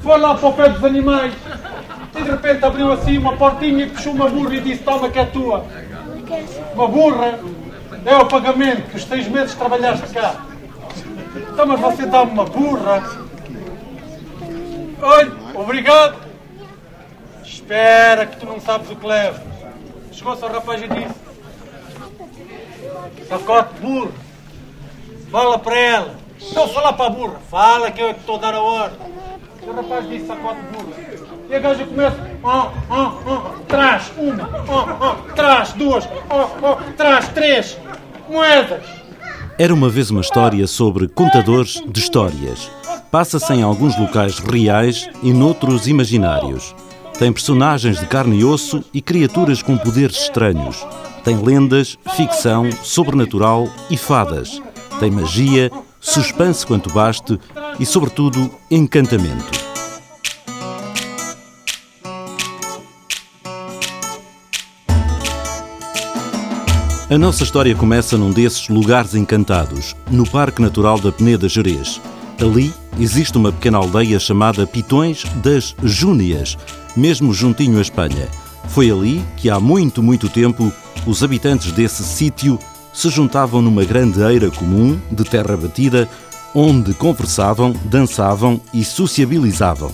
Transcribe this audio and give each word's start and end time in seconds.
Foi 0.00 0.18
lá 0.18 0.34
para 0.34 0.48
o 0.48 0.52
pé 0.52 0.68
dos 0.68 0.84
animais 0.84 1.34
e 2.14 2.22
de 2.22 2.30
repente 2.30 2.64
abriu 2.64 2.92
assim 2.92 3.18
uma 3.18 3.36
portinha 3.36 3.84
e 3.84 3.90
puxou 3.90 4.12
uma 4.12 4.28
burra 4.28 4.54
e 4.54 4.60
disse: 4.60 4.82
Toma 4.82 5.10
que 5.10 5.18
é 5.18 5.24
tua. 5.24 5.66
Uma 6.74 6.86
burra 6.86 7.38
é 8.04 8.16
o 8.16 8.26
pagamento 8.26 8.90
que 8.90 8.96
os 8.96 9.04
seis 9.04 9.26
meses 9.28 9.54
trabalhaste 9.54 10.06
cá. 10.08 10.36
Então, 11.34 11.66
mas 11.66 11.80
você 11.80 12.06
dá-me 12.06 12.30
uma 12.32 12.44
burra. 12.44 13.02
Olha, 15.02 15.32
obrigado. 15.54 16.28
Espera 17.44 18.24
que 18.26 18.36
tu 18.36 18.46
não 18.46 18.60
sabes 18.60 18.90
o 18.90 18.96
que 18.96 19.06
leva. 19.06 19.42
Chegou-se 20.12 20.44
ao 20.44 20.52
rapaz 20.52 20.82
e 20.82 20.88
disse: 20.88 21.14
Sacote 23.28 23.74
burro. 23.80 24.12
Fala 25.30 25.58
para 25.58 25.76
ela. 25.76 26.27
Então 26.40 26.68
fala 26.68 26.92
para 26.92 27.06
a 27.06 27.10
burra. 27.10 27.40
Fala 27.50 27.90
que 27.90 28.00
eu 28.00 28.10
estou 28.10 28.36
a 28.36 28.38
dar 28.38 28.54
a 28.54 28.60
ordem. 28.60 28.98
O 29.66 29.72
rapaz 29.72 30.08
disse 30.08 30.26
sacote 30.26 30.60
burro. 30.72 30.92
E 31.50 31.54
a 31.54 31.58
gaja 31.58 31.84
começa, 31.86 32.16
oh, 32.42 32.66
oh, 32.90 33.30
oh, 33.30 33.60
traz 33.66 34.12
uma, 34.18 34.48
oh, 34.68 35.06
oh, 35.06 35.32
traz 35.34 35.72
duas, 35.72 36.06
oh, 36.28 36.66
oh, 36.66 36.92
traz 36.94 37.28
três 37.28 37.78
moedas. 38.28 38.82
Era 39.58 39.72
uma 39.72 39.88
vez 39.88 40.10
uma 40.10 40.20
história 40.20 40.66
sobre 40.66 41.08
contadores 41.08 41.82
de 41.86 42.00
histórias. 42.00 42.70
Passa-se 43.10 43.52
em 43.54 43.62
alguns 43.62 43.98
locais 43.98 44.38
reais 44.38 45.08
e 45.22 45.32
noutros 45.32 45.88
imaginários. 45.88 46.74
Tem 47.18 47.32
personagens 47.32 47.98
de 47.98 48.06
carne 48.06 48.40
e 48.40 48.44
osso 48.44 48.84
e 48.92 49.00
criaturas 49.00 49.62
com 49.62 49.76
poderes 49.76 50.16
estranhos. 50.16 50.86
Tem 51.24 51.36
lendas, 51.36 51.98
ficção, 52.14 52.70
sobrenatural 52.82 53.66
e 53.90 53.96
fadas. 53.96 54.62
Tem 55.00 55.10
magia, 55.10 55.70
suspense 56.00 56.66
quanto 56.66 56.92
baste 56.92 57.38
e, 57.78 57.86
sobretudo, 57.86 58.50
encantamento. 58.70 59.68
A 67.10 67.16
nossa 67.16 67.42
história 67.42 67.74
começa 67.74 68.18
num 68.18 68.30
desses 68.30 68.68
lugares 68.68 69.14
encantados, 69.14 69.96
no 70.10 70.28
Parque 70.28 70.60
Natural 70.60 71.00
da 71.00 71.10
Peneda 71.10 71.48
Jerez. 71.48 71.98
Ali 72.38 72.70
existe 73.00 73.38
uma 73.38 73.50
pequena 73.50 73.78
aldeia 73.78 74.18
chamada 74.20 74.66
Pitões 74.66 75.24
das 75.36 75.74
Júnias, 75.82 76.58
mesmo 76.94 77.32
juntinho 77.32 77.78
à 77.78 77.80
Espanha. 77.80 78.28
Foi 78.68 78.90
ali 78.90 79.24
que 79.38 79.48
há 79.48 79.58
muito, 79.58 80.02
muito 80.02 80.28
tempo 80.28 80.70
os 81.06 81.22
habitantes 81.22 81.72
desse 81.72 82.04
sítio 82.04 82.58
se 82.92 83.08
juntavam 83.10 83.62
numa 83.62 83.84
grande 83.84 84.20
eira 84.22 84.50
comum 84.50 84.98
de 85.10 85.24
terra 85.24 85.56
batida, 85.56 86.08
onde 86.54 86.94
conversavam, 86.94 87.72
dançavam 87.84 88.60
e 88.72 88.84
sociabilizavam. 88.84 89.92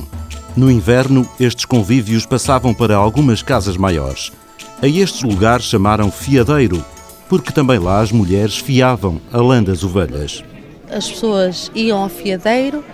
No 0.57 0.71
inverno, 0.71 1.29
estes 1.39 1.65
convívios 1.65 2.25
passavam 2.25 2.73
para 2.73 2.95
algumas 2.95 3.43
casas 3.43 3.77
maiores. 3.77 4.33
A 4.81 4.87
estes 4.87 5.23
lugares 5.23 5.65
chamaram 5.65 6.11
fiadeiro, 6.11 6.85
porque 7.29 7.53
também 7.53 7.79
lá 7.79 8.01
as 8.01 8.13
mulheres 8.13 8.59
fiavam 8.59 9.21
a 9.33 9.39
lã 9.39 9.63
das 9.63 9.83
ovelhas. 9.83 10.45
As 10.91 11.11
pessoas 11.11 11.71
iam 11.75 12.03
ao 12.03 12.09
fiadeiro 12.09 12.85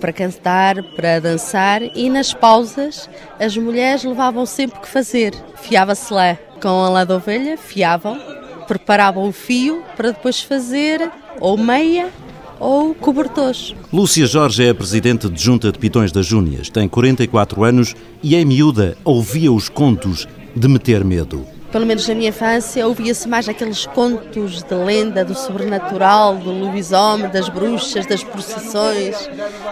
para 0.00 0.12
cantar, 0.12 0.82
para 0.96 1.20
dançar 1.20 1.82
e 1.82 2.08
nas 2.08 2.34
pausas 2.34 3.08
as 3.38 3.56
mulheres 3.56 4.02
levavam 4.02 4.44
sempre 4.46 4.80
que 4.80 4.88
fazer. 4.88 5.34
Fiava-se 5.60 6.12
lá 6.12 6.36
com 6.60 6.68
a 6.68 6.88
lã 6.88 7.06
da 7.06 7.16
ovelha, 7.16 7.58
fiavam, 7.58 8.18
preparavam 8.62 9.28
o 9.28 9.32
fio 9.32 9.82
para 9.96 10.10
depois 10.12 10.40
fazer 10.40 11.10
ou 11.40 11.56
meia 11.56 12.10
ou 12.58 12.94
cobertores. 12.94 13.74
Lúcia 13.92 14.26
Jorge 14.26 14.64
é 14.64 14.70
a 14.70 14.74
presidente 14.74 15.28
de 15.28 15.42
Junta 15.42 15.72
de 15.72 15.78
Pitões 15.78 16.12
das 16.12 16.26
Júnias, 16.26 16.68
tem 16.70 16.88
44 16.88 17.64
anos 17.64 17.94
e 18.22 18.36
é 18.36 18.44
miúda, 18.44 18.96
ouvia 19.04 19.52
os 19.52 19.68
contos 19.68 20.28
de 20.54 20.68
meter 20.68 21.04
medo 21.04 21.44
pelo 21.72 21.86
menos 21.86 22.06
na 22.06 22.14
minha 22.14 22.28
infância, 22.28 22.86
ouvia-se 22.86 23.26
mais 23.26 23.48
aqueles 23.48 23.86
contos 23.86 24.62
de 24.62 24.74
lenda 24.74 25.24
do 25.24 25.34
sobrenatural, 25.34 26.36
do 26.36 26.52
lobisomem, 26.52 27.30
das 27.30 27.48
bruxas, 27.48 28.04
das 28.04 28.22
procissões 28.22 29.16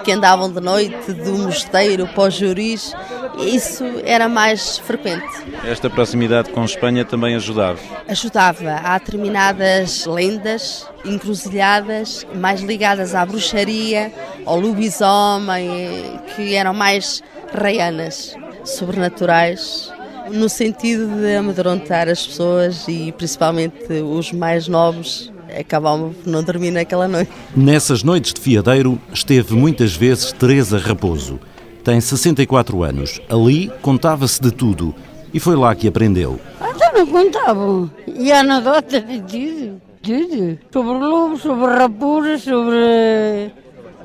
que 0.02 0.10
andavam 0.10 0.50
de 0.50 0.60
noite 0.60 1.12
do 1.12 1.32
mosteiro 1.34 2.06
para 2.08 2.28
os 2.28 2.34
juris. 2.34 2.94
Isso 3.38 3.84
era 4.02 4.28
mais 4.30 4.78
frequente. 4.78 5.26
Esta 5.62 5.90
proximidade 5.90 6.50
com 6.50 6.64
Espanha 6.64 7.04
também 7.04 7.36
ajudava? 7.36 7.78
Ajudava. 8.08 8.80
Há 8.82 8.98
determinadas 8.98 10.06
lendas 10.06 10.86
encruzilhadas 11.04 12.26
mais 12.34 12.62
ligadas 12.62 13.14
à 13.14 13.26
bruxaria, 13.26 14.10
ao 14.46 14.58
lobisomem, 14.58 16.18
que 16.34 16.54
eram 16.54 16.72
mais 16.72 17.22
reianas, 17.52 18.34
sobrenaturais 18.64 19.92
no 20.32 20.48
sentido 20.48 21.06
de 21.20 21.36
amedrontar 21.36 22.08
as 22.08 22.26
pessoas 22.26 22.86
e 22.88 23.12
principalmente 23.12 23.92
os 24.02 24.32
mais 24.32 24.68
novos 24.68 25.32
acabavam 25.58 26.12
por 26.12 26.30
não 26.30 26.42
dormir 26.42 26.70
naquela 26.70 27.08
noite. 27.08 27.30
Nessas 27.56 28.02
noites 28.02 28.32
de 28.32 28.40
fiadeiro 28.40 29.00
esteve 29.12 29.54
muitas 29.54 29.94
vezes 29.96 30.32
Teresa 30.32 30.78
Raposo. 30.78 31.40
Tem 31.82 32.00
64 32.00 32.82
anos. 32.82 33.20
Ali 33.28 33.72
contava-se 33.82 34.40
de 34.40 34.50
tudo 34.50 34.94
e 35.32 35.40
foi 35.40 35.56
lá 35.56 35.74
que 35.74 35.88
aprendeu. 35.88 36.38
Até 36.60 36.92
não 36.92 37.06
contavam. 37.06 37.90
E 38.06 38.30
anedotas 38.32 39.06
de 39.06 39.20
tudo. 39.20 39.80
Tudo. 40.02 40.58
Sobre 40.72 40.92
lobos, 40.98 41.42
sobre 41.42 41.74
raposas, 41.74 42.42
sobre 42.42 43.52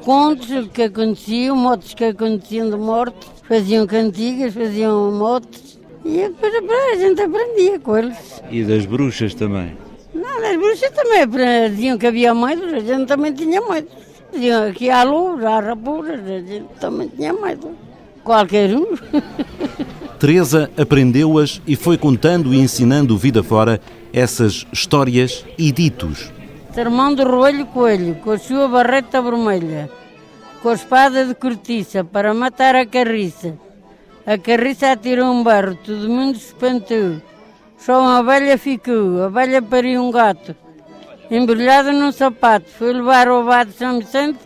contos 0.04 0.68
que 0.74 0.84
aconteciam, 0.84 1.56
motos 1.56 1.94
que 1.94 2.04
aconteciam 2.04 2.70
de 2.70 2.76
morte. 2.76 3.28
Faziam 3.48 3.88
cantigas, 3.88 4.54
faziam 4.54 5.12
motos. 5.12 5.65
E 6.06 6.30
depois 6.30 6.92
a 6.94 6.96
gente 6.98 7.20
aprendia 7.20 7.80
com 7.80 7.98
eles. 7.98 8.44
E 8.52 8.64
das 8.64 8.86
bruxas 8.86 9.34
também? 9.34 9.76
Não, 10.14 10.40
das 10.40 10.56
bruxas 10.56 10.92
também. 10.92 11.28
Diziam 11.72 11.98
que 11.98 12.06
havia 12.06 12.34
medos, 12.36 12.72
a 12.72 12.80
gente 12.80 13.08
também 13.08 13.34
tinha 13.34 13.60
medo. 13.60 13.88
Diziam 14.32 14.72
que 14.72 14.88
há 14.92 15.02
lobos, 15.02 15.44
há 15.44 15.60
raposas, 15.60 16.20
a 16.20 16.40
gente 16.42 16.66
também 16.80 17.08
tinha 17.08 17.34
medo. 17.34 17.72
Qualquer 18.24 18.76
um. 18.76 18.86
Teresa 20.20 20.70
aprendeu-as 20.78 21.60
e 21.66 21.76
foi 21.76 21.98
contando 21.98 22.54
e 22.54 22.60
ensinando 22.60 23.18
vida 23.18 23.42
fora 23.42 23.82
essas 24.14 24.66
histórias 24.72 25.44
e 25.58 25.72
ditos. 25.72 26.32
Sermão 26.72 27.16
do 27.16 27.24
Roelho 27.24 27.66
Coelho, 27.66 28.16
com 28.16 28.32
a 28.32 28.38
sua 28.38 28.68
barreta 28.68 29.22
vermelha, 29.22 29.90
com 30.62 30.70
a 30.70 30.74
espada 30.74 31.26
de 31.26 31.34
cortiça 31.34 32.04
para 32.04 32.34
matar 32.34 32.76
a 32.76 32.86
carriça 32.86 33.58
a 34.26 34.38
carriça 34.38 34.92
atirou 34.92 35.32
um 35.32 35.44
barro, 35.44 35.76
todo 35.76 36.10
mundo 36.10 36.38
se 36.38 36.48
espantou. 36.48 37.22
Só 37.78 38.02
uma 38.02 38.20
abelha 38.20 38.58
ficou, 38.58 39.22
a 39.22 39.28
abelha 39.28 39.62
pariu 39.62 40.02
um 40.02 40.10
gato. 40.10 40.56
Embrulhado 41.30 41.92
num 41.92 42.12
sapato, 42.12 42.66
foi 42.78 42.94
levar 42.94 43.28
ao 43.28 43.44
bar 43.44 43.66
de 43.66 43.74
São 43.74 44.00
Vicente 44.00 44.40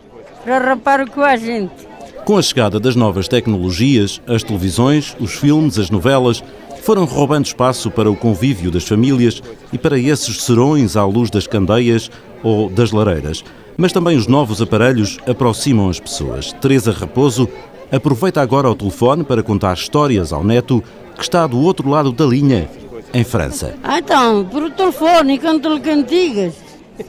para 0.44 0.58
rapar 0.58 1.00
o 1.00 1.10
com 1.10 1.22
a 1.22 1.36
gente. 1.36 1.88
Com 2.24 2.36
a 2.36 2.42
chegada 2.42 2.78
das 2.78 2.94
novas 2.94 3.26
tecnologias, 3.26 4.20
as 4.26 4.42
televisões, 4.42 5.16
os 5.18 5.34
filmes, 5.34 5.78
as 5.78 5.90
novelas 5.90 6.44
foram 6.82 7.04
roubando 7.04 7.46
espaço 7.46 7.90
para 7.90 8.10
o 8.10 8.16
convívio 8.16 8.70
das 8.70 8.86
famílias 8.86 9.42
e 9.72 9.78
para 9.78 9.98
esses 9.98 10.42
serões 10.42 10.96
à 10.96 11.04
luz 11.04 11.30
das 11.30 11.46
candeias 11.46 12.10
ou 12.42 12.68
das 12.68 12.90
lareiras. 12.90 13.42
Mas 13.76 13.92
também 13.92 14.16
os 14.16 14.26
novos 14.26 14.60
aparelhos 14.60 15.18
aproximam 15.26 15.88
as 15.88 15.98
pessoas. 15.98 16.52
Teresa 16.54 16.92
Raposo 16.92 17.48
aproveita 17.92 18.40
agora 18.40 18.70
o 18.70 18.74
telefone 18.74 19.24
para 19.24 19.42
contar 19.42 19.74
histórias 19.74 20.32
ao 20.32 20.44
neto 20.44 20.82
que 21.16 21.22
está 21.22 21.46
do 21.46 21.58
outro 21.58 21.88
lado 21.88 22.12
da 22.12 22.24
linha, 22.24 22.68
em 23.12 23.24
França. 23.24 23.74
Ah, 23.82 23.98
então, 23.98 24.44
por 24.44 24.62
o 24.62 24.70
telefone, 24.70 25.38
canto-lhe 25.38 25.80
cantigas. 25.80 26.54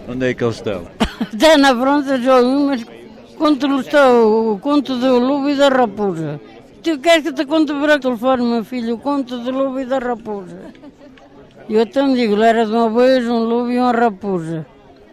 Onde 0.07 0.29
é 0.29 0.33
que 0.33 0.43
eles 0.43 0.55
estão? 0.55 0.87
Está 1.31 1.57
na 1.57 1.75
França, 1.75 2.19
já 2.19 2.41
mas 2.41 2.83
conto-lhe 3.37 3.73
o 3.73 4.57
conto 4.59 4.95
do 4.97 5.19
lobo 5.19 5.49
e 5.49 5.55
da 5.55 5.69
raposa. 5.69 6.39
Tu 6.81 6.97
queres 6.97 7.23
que 7.23 7.33
te 7.33 7.45
conte 7.45 7.73
por 7.73 7.99
telefone, 7.99 8.43
meu 8.43 8.63
filho, 8.63 8.95
o 8.95 8.97
conto 8.97 9.37
do 9.37 9.51
lobo 9.51 9.79
e 9.79 9.85
da 9.85 9.99
raposa? 9.99 10.57
E 11.69 11.75
eu 11.75 11.81
então 11.81 12.13
digo, 12.13 12.41
era 12.41 12.65
de 12.65 12.71
uma 12.71 12.89
vez 12.89 13.27
um 13.27 13.43
lobo 13.43 13.69
e 13.69 13.77
uma 13.77 13.91
raposa. 13.91 14.65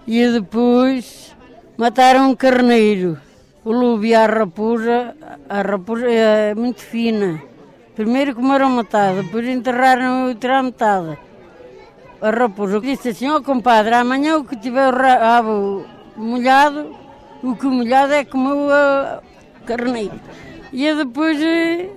E 0.06 0.26
depois 0.28 1.36
mataram 1.76 2.30
um 2.30 2.34
carneiro 2.34 3.18
o 3.68 3.72
lobo 3.72 4.06
e 4.06 4.14
a 4.14 4.24
raposa, 4.24 5.14
a 5.46 5.60
raposa 5.60 6.08
é 6.08 6.54
muito 6.54 6.80
fina. 6.80 7.38
Primeiro 7.94 8.34
comeram 8.34 8.70
metade, 8.70 9.20
depois 9.20 9.46
enterraram 9.46 10.06
a 10.06 10.28
outra 10.28 10.62
metade. 10.62 11.18
A 12.22 12.30
raposa 12.30 12.80
disse 12.80 13.10
assim, 13.10 13.28
ó 13.28 13.36
oh, 13.36 13.42
compadre, 13.42 13.94
amanhã 13.94 14.38
o 14.38 14.44
que 14.44 14.56
tiver 14.56 14.88
o 14.88 14.96
rabo 14.96 15.84
molhado, 16.16 16.96
o 17.42 17.54
que 17.54 17.66
molhado 17.66 18.14
é 18.14 18.24
como 18.24 18.48
o 18.54 19.64
carneiro. 19.66 20.18
E 20.72 20.94
depois 20.94 21.38
eh, 21.38 21.90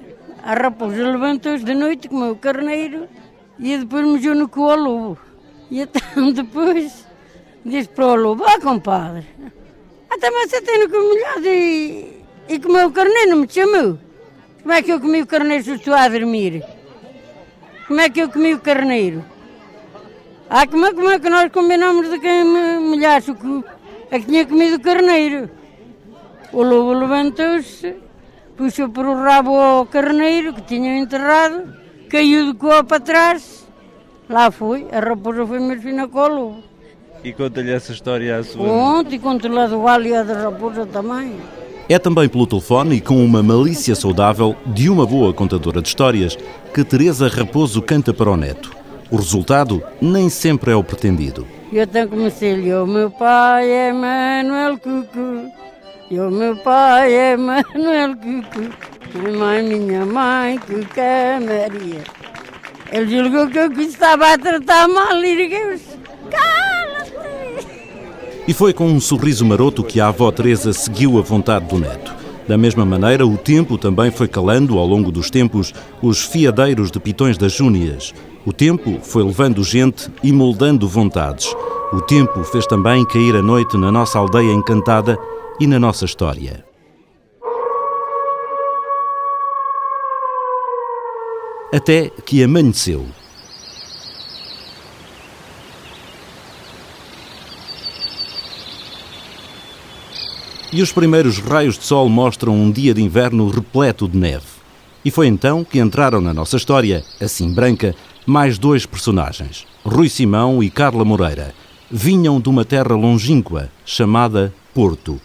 a 0.43 0.53
raposa 0.53 1.09
levantou-se 1.09 1.63
de 1.63 1.73
noite, 1.73 2.09
comeu 2.09 2.33
o 2.33 2.35
carneiro 2.35 3.07
e 3.57 3.77
depois 3.77 4.05
mexeu 4.05 4.35
no 4.35 4.49
cu 4.49 4.69
ao 4.69 4.75
lobo. 4.75 5.17
E 5.69 5.79
então 5.79 6.33
depois 6.35 7.07
disse 7.65 7.87
para 7.87 8.07
o 8.07 8.15
lobo, 8.15 8.43
ah 8.45 8.59
compadre, 8.59 9.25
até 10.11 10.29
você 10.29 10.61
tem 10.61 10.87
no 10.87 10.89
molhado 10.89 11.47
e, 11.47 12.21
E 12.49 12.59
comeu 12.59 12.89
o 12.89 12.91
carneiro, 12.91 13.29
não 13.29 13.37
me 13.37 13.47
chamou. 13.49 13.97
Como 14.61 14.73
é 14.73 14.81
que 14.81 14.91
eu 14.91 14.99
comi 14.99 15.21
o 15.21 15.25
carneiro 15.25 15.63
se 15.63 15.69
eu 15.69 15.75
estou 15.77 15.93
a 15.93 16.07
dormir? 16.09 16.63
Como 17.87 17.99
é 18.01 18.09
que 18.09 18.19
eu 18.19 18.29
comi 18.29 18.53
o 18.53 18.59
carneiro? 18.59 19.23
Ah, 20.49 20.67
como 20.67 20.85
é, 20.85 20.93
como 20.93 21.09
é 21.09 21.17
que 21.17 21.29
nós 21.29 21.49
combinamos 21.49 22.09
de 22.09 22.19
quem 22.19 22.43
me 22.43 22.79
molhasse 22.79 23.31
o? 23.31 23.63
É 24.11 24.19
que 24.19 24.25
tinha 24.25 24.45
comido 24.45 24.75
o 24.75 24.81
carneiro. 24.81 25.49
O 26.51 26.61
lobo 26.61 26.91
levantou-se, 26.91 27.95
puxou 28.57 28.89
por 28.89 29.05
o 29.05 29.15
rabo 29.15 29.55
ao 29.55 29.85
carneiro 29.85 30.53
que 30.53 30.61
tinham 30.61 30.97
enterrado, 30.97 31.73
caiu 32.09 32.51
de 32.51 32.59
coa 32.59 32.83
para 32.83 32.99
trás. 32.99 33.65
Lá 34.27 34.51
foi, 34.51 34.87
a 34.91 34.99
raposa 34.99 35.47
foi 35.47 35.59
mais 35.59 35.81
fina 35.81 36.05
com 36.09 36.19
o 36.19 36.27
lobo. 36.27 36.70
E 37.23 37.31
conta-lhe 37.31 37.71
essa 37.71 37.91
história 37.91 38.37
à 38.37 38.43
sua. 38.43 38.65
Conto 38.65 39.13
e 39.13 39.19
conto 39.19 39.47
lá 39.47 39.67
do 39.67 39.83
e 40.03 40.15
a 40.15 40.23
da 40.23 40.43
raposa 40.43 40.85
também. 40.85 41.35
É 41.87 41.99
também 41.99 42.27
pelo 42.27 42.47
telefone 42.47 42.95
e 42.95 43.01
com 43.01 43.23
uma 43.23 43.43
malícia 43.43 43.93
saudável 43.95 44.55
de 44.65 44.89
uma 44.89 45.05
boa 45.05 45.33
contadora 45.33 45.81
de 45.81 45.89
histórias 45.89 46.37
que 46.73 46.83
Teresa 46.83 47.27
Raposo 47.27 47.81
canta 47.81 48.13
para 48.13 48.31
o 48.31 48.37
neto. 48.37 48.71
O 49.11 49.17
resultado 49.17 49.83
nem 50.01 50.29
sempre 50.29 50.71
é 50.71 50.75
o 50.75 50.83
pretendido. 50.83 51.45
Eu 51.71 51.85
tenho 51.85 52.07
comecei 52.07 52.73
o 52.73 52.87
meu 52.87 53.11
pai 53.11 53.69
é 53.69 53.93
Manuel 53.93 54.77
Cucu, 54.77 55.51
e 56.09 56.19
o 56.19 56.31
meu 56.31 56.55
pai 56.57 57.13
é 57.13 57.37
Manuel 57.37 58.15
Cucu, 58.15 58.69
minha 59.13 59.37
mãe, 59.37 59.63
minha 59.63 60.05
mãe, 60.05 60.59
Cuca 60.59 61.01
é 61.01 61.39
Maria. 61.39 62.03
Ele 62.91 63.17
julgou 63.17 63.47
que 63.47 63.59
eu 63.59 63.71
estava 63.81 64.33
a 64.33 64.37
tratar 64.37 64.87
mal 64.87 65.23
e 65.23 65.49
cala-te! 65.49 65.90
E 68.47 68.53
foi 68.53 68.73
com 68.73 68.87
um 68.87 68.99
sorriso 68.99 69.45
maroto 69.45 69.83
que 69.83 69.99
a 69.99 70.07
avó 70.07 70.31
Teresa 70.31 70.73
seguiu 70.73 71.17
a 71.19 71.21
vontade 71.21 71.67
do 71.67 71.79
neto. 71.79 72.13
Da 72.47 72.57
mesma 72.57 72.83
maneira, 72.83 73.25
o 73.25 73.37
tempo 73.37 73.77
também 73.77 74.09
foi 74.09 74.27
calando, 74.27 74.77
ao 74.77 74.85
longo 74.85 75.11
dos 75.11 75.29
tempos, 75.29 75.73
os 76.01 76.25
fiadeiros 76.25 76.89
de 76.91 76.99
Pitões 76.99 77.37
das 77.37 77.53
Júnias. 77.53 78.13
O 78.45 78.51
tempo 78.51 78.99
foi 79.01 79.23
levando 79.23 79.63
gente 79.63 80.09
e 80.23 80.31
moldando 80.31 80.87
vontades. 80.87 81.55
O 81.93 82.01
tempo 82.01 82.43
fez 82.43 82.65
também 82.65 83.05
cair 83.05 83.35
a 83.35 83.41
noite 83.41 83.77
na 83.77 83.91
nossa 83.91 84.17
aldeia 84.17 84.51
encantada 84.51 85.17
e 85.59 85.67
na 85.67 85.79
nossa 85.79 86.05
história. 86.05 86.65
Até 91.71 92.09
que 92.25 92.43
amanheceu. 92.43 93.05
E 100.73 100.81
os 100.81 100.89
primeiros 100.93 101.37
raios 101.39 101.77
de 101.77 101.83
sol 101.83 102.07
mostram 102.07 102.55
um 102.55 102.71
dia 102.71 102.93
de 102.93 103.01
inverno 103.01 103.49
repleto 103.49 104.07
de 104.07 104.17
neve. 104.17 104.45
E 105.03 105.11
foi 105.11 105.27
então 105.27 105.65
que 105.65 105.79
entraram 105.79 106.21
na 106.21 106.33
nossa 106.33 106.55
história, 106.55 107.03
assim 107.19 107.53
branca, 107.53 107.93
mais 108.25 108.57
dois 108.57 108.85
personagens, 108.85 109.67
Rui 109.83 110.07
Simão 110.07 110.63
e 110.63 110.69
Carla 110.69 111.03
Moreira. 111.03 111.53
Vinham 111.89 112.39
de 112.39 112.47
uma 112.47 112.63
terra 112.63 112.95
longínqua, 112.95 113.69
chamada 113.85 114.53
Porto. 114.73 115.19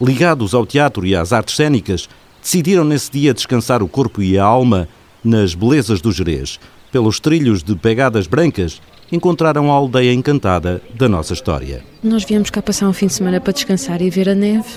Ligados 0.00 0.54
ao 0.54 0.64
teatro 0.64 1.04
e 1.04 1.16
às 1.16 1.32
artes 1.32 1.56
cênicas, 1.56 2.08
decidiram 2.40 2.84
nesse 2.84 3.10
dia 3.10 3.34
descansar 3.34 3.82
o 3.82 3.88
corpo 3.88 4.22
e 4.22 4.38
a 4.38 4.44
alma 4.44 4.88
nas 5.24 5.52
belezas 5.52 6.00
do 6.00 6.12
Jerez. 6.12 6.60
Pelos 6.92 7.18
trilhos 7.18 7.64
de 7.64 7.74
pegadas 7.74 8.28
brancas, 8.28 8.80
encontraram 9.12 9.70
a 9.70 9.74
aldeia 9.74 10.12
encantada 10.12 10.80
da 10.94 11.08
nossa 11.08 11.34
história. 11.34 11.84
Nós 12.02 12.24
viemos 12.24 12.48
cá 12.48 12.62
passar 12.62 12.88
um 12.88 12.92
fim 12.92 13.06
de 13.06 13.12
semana 13.12 13.40
para 13.40 13.52
descansar 13.52 14.00
e 14.00 14.08
ver 14.08 14.30
a 14.30 14.34
neve 14.34 14.70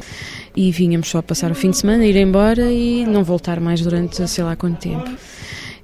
e 0.56 0.72
vínhamos 0.72 1.10
só 1.10 1.22
passar 1.22 1.52
o 1.52 1.56
fim 1.56 1.72
de 1.72 1.78
semana, 1.78 2.06
ir 2.06 2.18
embora 2.18 2.72
e 2.72 3.06
não 3.06 3.24
voltar 3.24 3.60
mais 3.60 3.82
durante 3.82 4.28
sei 4.28 4.44
lá 4.44 4.56
quanto 4.56 4.80
tempo. 4.80 5.10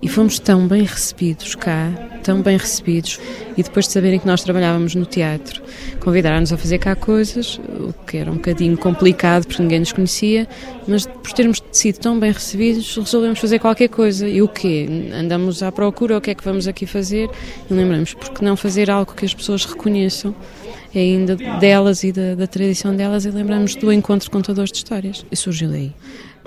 E 0.01 0.09
fomos 0.09 0.39
tão 0.39 0.67
bem 0.67 0.83
recebidos 0.83 1.53
cá, 1.53 1.91
tão 2.23 2.41
bem 2.41 2.57
recebidos, 2.57 3.19
e 3.55 3.61
depois 3.61 3.85
de 3.85 3.91
saberem 3.91 4.19
que 4.19 4.25
nós 4.25 4.41
trabalhávamos 4.41 4.95
no 4.95 5.05
teatro, 5.05 5.61
convidaram-nos 5.99 6.51
a 6.51 6.57
fazer 6.57 6.79
cá 6.79 6.95
coisas, 6.95 7.59
o 7.79 7.93
que 8.05 8.17
era 8.17 8.31
um 8.31 8.35
bocadinho 8.35 8.75
complicado 8.77 9.45
porque 9.45 9.61
ninguém 9.61 9.79
nos 9.79 9.91
conhecia, 9.91 10.47
mas 10.87 11.05
por 11.05 11.31
termos 11.33 11.61
sido 11.71 11.99
tão 11.99 12.19
bem 12.19 12.31
recebidos, 12.31 12.97
resolvemos 12.97 13.39
fazer 13.39 13.59
qualquer 13.59 13.89
coisa. 13.89 14.27
E 14.27 14.41
o 14.41 14.47
quê? 14.47 14.87
Andamos 15.13 15.61
à 15.61 15.71
procura, 15.71 16.17
o 16.17 16.21
que 16.21 16.31
é 16.31 16.35
que 16.35 16.43
vamos 16.43 16.67
aqui 16.67 16.87
fazer? 16.87 17.29
E 17.69 17.73
lembramos, 17.73 18.15
porque 18.15 18.43
não 18.43 18.57
fazer 18.57 18.89
algo 18.89 19.13
que 19.13 19.25
as 19.25 19.33
pessoas 19.33 19.65
reconheçam? 19.65 20.35
ainda 20.93 21.37
delas 21.59 22.03
e 22.03 22.11
da, 22.11 22.35
da 22.35 22.47
tradição 22.47 22.93
delas 22.93 23.23
e 23.25 23.31
lembramos 23.31 23.75
do 23.75 23.93
encontro 23.93 24.25
de 24.25 24.31
contadores 24.31 24.71
de 24.71 24.79
histórias. 24.79 25.25
E 25.31 25.35
surgiu 25.35 25.69
daí. 25.69 25.93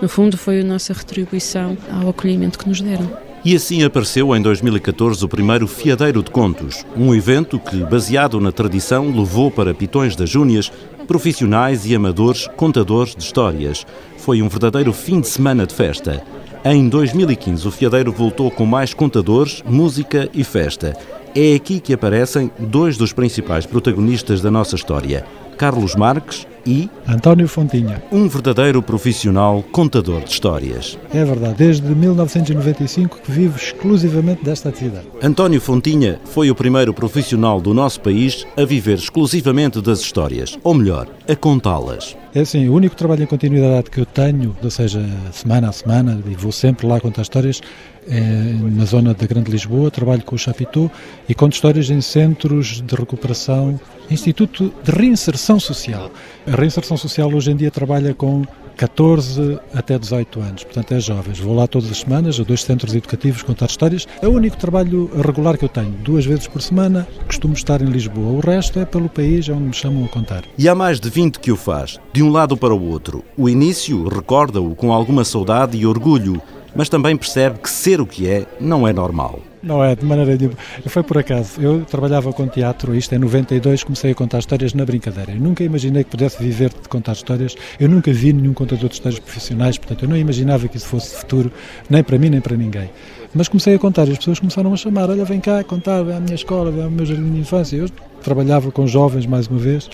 No 0.00 0.08
fundo, 0.08 0.36
foi 0.36 0.60
a 0.60 0.64
nossa 0.64 0.92
retribuição 0.92 1.78
ao 1.90 2.10
acolhimento 2.10 2.58
que 2.58 2.68
nos 2.68 2.80
deram. 2.80 3.33
E 3.44 3.55
assim 3.55 3.82
apareceu 3.82 4.35
em 4.35 4.41
2014 4.41 5.23
o 5.23 5.29
primeiro 5.29 5.67
Fiadeiro 5.67 6.23
de 6.23 6.31
Contos, 6.31 6.82
um 6.96 7.14
evento 7.14 7.58
que, 7.58 7.76
baseado 7.85 8.41
na 8.41 8.50
tradição, 8.50 9.14
levou 9.14 9.50
para 9.50 9.75
Pitões 9.75 10.17
das 10.17 10.31
Júnias 10.31 10.73
profissionais 11.06 11.85
e 11.85 11.94
amadores 11.94 12.49
contadores 12.56 13.14
de 13.14 13.23
histórias. 13.23 13.87
Foi 14.17 14.41
um 14.41 14.49
verdadeiro 14.49 14.94
fim 14.94 15.20
de 15.20 15.29
semana 15.29 15.67
de 15.67 15.75
festa. 15.75 16.25
Em 16.64 16.88
2015, 16.88 17.69
o 17.69 17.70
Fiadeiro 17.70 18.11
voltou 18.11 18.50
com 18.50 18.64
mais 18.64 18.94
contadores, 18.94 19.62
música 19.67 20.31
e 20.32 20.43
festa. 20.43 20.96
É 21.35 21.55
aqui 21.55 21.81
que 21.81 21.93
aparecem 21.93 22.50
dois 22.58 22.96
dos 22.96 23.12
principais 23.12 23.67
protagonistas 23.67 24.41
da 24.41 24.50
nossa 24.50 24.75
história, 24.75 25.26
Carlos 25.58 25.94
Marques 25.94 26.46
e 26.66 26.88
António 27.06 27.49
Fontinha. 27.49 28.02
Um 28.11 28.28
verdadeiro 28.28 28.82
profissional 28.82 29.62
contador 29.72 30.22
de 30.22 30.31
histórias. 30.31 30.99
É 31.12 31.25
verdade, 31.25 31.55
desde 31.56 31.94
1995 31.94 33.20
que 33.22 33.31
vivo 33.31 33.56
exclusivamente 33.56 34.44
desta 34.44 34.69
atividade. 34.69 35.06
António 35.22 35.61
Fontinha 35.61 36.20
foi 36.25 36.50
o 36.50 36.55
primeiro 36.55 36.93
profissional 36.93 37.61
do 37.61 37.75
nosso 37.75 38.00
país 38.00 38.46
a 38.56 38.64
viver 38.64 38.99
exclusivamente 38.99 39.81
das 39.81 40.00
histórias, 40.00 40.58
ou 40.62 40.75
melhor, 40.75 41.08
a 41.28 41.37
contá-las. 41.37 42.16
É 42.34 42.40
assim, 42.40 42.69
o 42.69 42.75
único 42.75 42.96
trabalho 42.96 43.22
em 43.22 43.26
continuidade 43.26 43.88
que 43.88 44.00
eu 44.00 44.06
tenho, 44.06 44.56
ou 44.60 44.70
seja, 44.70 45.00
semana 45.31 45.69
a 45.69 45.72
semana, 45.72 46.20
e 46.26 46.34
vou 46.34 46.50
sempre 46.50 46.84
lá 46.84 46.99
contar 46.99 47.22
histórias, 47.22 47.60
na 48.06 48.84
zona 48.84 49.14
da 49.14 49.26
Grande 49.26 49.50
Lisboa, 49.50 49.90
trabalho 49.90 50.22
com 50.22 50.34
o 50.34 50.38
Chapitou 50.38 50.90
e 51.28 51.34
conto 51.34 51.54
histórias 51.54 51.90
em 51.90 52.00
centros 52.00 52.82
de 52.82 52.94
recuperação, 52.94 53.78
Instituto 54.10 54.72
de 54.82 54.90
Reinserção 54.90 55.58
Social. 55.58 56.10
A 56.46 56.54
reinserção 56.54 56.96
social 56.96 57.32
hoje 57.32 57.50
em 57.50 57.56
dia 57.56 57.70
trabalha 57.70 58.14
com 58.14 58.44
14 58.76 59.58
até 59.72 59.98
18 59.98 60.40
anos, 60.40 60.64
portanto 60.64 60.93
é 60.93 61.00
jovens. 61.00 61.38
Vou 61.38 61.55
lá 61.55 61.67
todas 61.67 61.90
as 61.90 61.98
semanas 61.98 62.38
a 62.38 62.43
dois 62.43 62.62
centros 62.62 62.94
educativos 62.94 63.43
contar 63.43 63.67
histórias. 63.67 64.06
É 64.20 64.29
o 64.29 64.32
único 64.32 64.56
trabalho 64.56 65.10
regular 65.24 65.56
que 65.56 65.64
eu 65.64 65.69
tenho, 65.69 65.93
duas 66.02 66.24
vezes 66.24 66.46
por 66.46 66.60
semana. 66.60 67.06
Costumo 67.26 67.55
estar 67.55 67.81
em 67.81 67.86
Lisboa. 67.86 68.32
O 68.32 68.40
resto 68.40 68.79
é 68.79 68.84
pelo 68.84 69.08
país, 69.08 69.48
é 69.48 69.52
onde 69.52 69.64
me 69.64 69.72
chamam 69.72 70.05
a 70.05 70.08
contar. 70.08 70.44
E 70.58 70.69
há 70.69 70.74
mais 70.74 71.00
de 71.00 71.08
20 71.08 71.38
que 71.38 71.52
o 71.52 71.56
faz, 71.56 71.98
de 72.12 72.22
um 72.22 72.31
lado 72.31 72.56
para 72.56 72.74
o 72.74 72.88
outro. 72.88 73.24
O 73.36 73.48
início 73.48 74.08
recorda-o 74.08 74.74
com 74.74 74.93
alguma 74.93 75.24
saudade 75.24 75.76
e 75.76 75.86
orgulho, 75.86 76.43
mas 76.74 76.88
também 76.88 77.16
percebe 77.16 77.58
que 77.58 77.70
ser 77.70 78.00
o 78.00 78.06
que 78.06 78.28
é 78.28 78.46
não 78.60 78.86
é 78.86 78.93
normal. 78.93 79.40
Não 79.62 79.82
é, 79.82 79.96
de 79.96 80.04
maneira 80.04 80.36
nenhuma. 80.36 80.56
Foi 80.86 81.02
por 81.02 81.16
acaso. 81.16 81.58
Eu 81.58 81.86
trabalhava 81.86 82.31
com 82.34 82.46
teatro, 82.46 82.94
isto 82.94 83.14
é 83.14 83.19
92, 83.19 83.82
comecei 83.82 84.10
a 84.10 84.14
contar 84.14 84.40
histórias 84.40 84.74
na 84.74 84.84
brincadeira. 84.84 85.32
Eu 85.32 85.40
nunca 85.40 85.64
imaginei 85.64 86.04
que 86.04 86.10
pudesse 86.10 86.43
viver 86.43 86.69
de 86.69 86.86
contar 86.86 87.12
histórias. 87.12 87.56
Eu 87.81 87.88
nunca 87.88 88.12
vi 88.12 88.34
nenhum 88.34 88.52
contador 88.52 88.90
de 88.90 88.96
histórias 88.96 89.19
profissionais, 89.19 89.78
portanto, 89.78 90.02
eu 90.02 90.08
não 90.08 90.19
imaginava 90.19 90.69
que 90.69 90.76
isso 90.76 90.86
fosse 90.86 91.16
futuro, 91.16 91.50
nem 91.88 92.04
para 92.04 92.19
mim, 92.19 92.28
nem 92.28 92.43
para 92.43 92.56
ninguém. 92.56 92.90
Mas 93.34 93.48
comecei 93.48 93.74
a 93.74 93.78
contar 93.78 94.06
e 94.06 94.12
as 94.12 94.19
pessoas 94.19 94.38
começaram 94.38 94.72
a 94.72 94.76
chamar: 94.76 95.08
olha, 95.08 95.24
vem 95.24 95.40
cá 95.40 95.64
contar, 95.64 96.02
vem 96.02 96.14
à 96.14 96.20
minha 96.20 96.34
escola, 96.34 96.70
vem 96.70 96.84
ao 96.84 96.90
meu 96.90 97.06
jardim 97.06 97.32
de 97.32 97.40
infância. 97.40 97.76
Eu 97.76 97.88
trabalhava 98.24 98.72
com 98.72 98.86
jovens 98.86 99.26
mais 99.26 99.46
uma 99.46 99.58
vez 99.58 99.88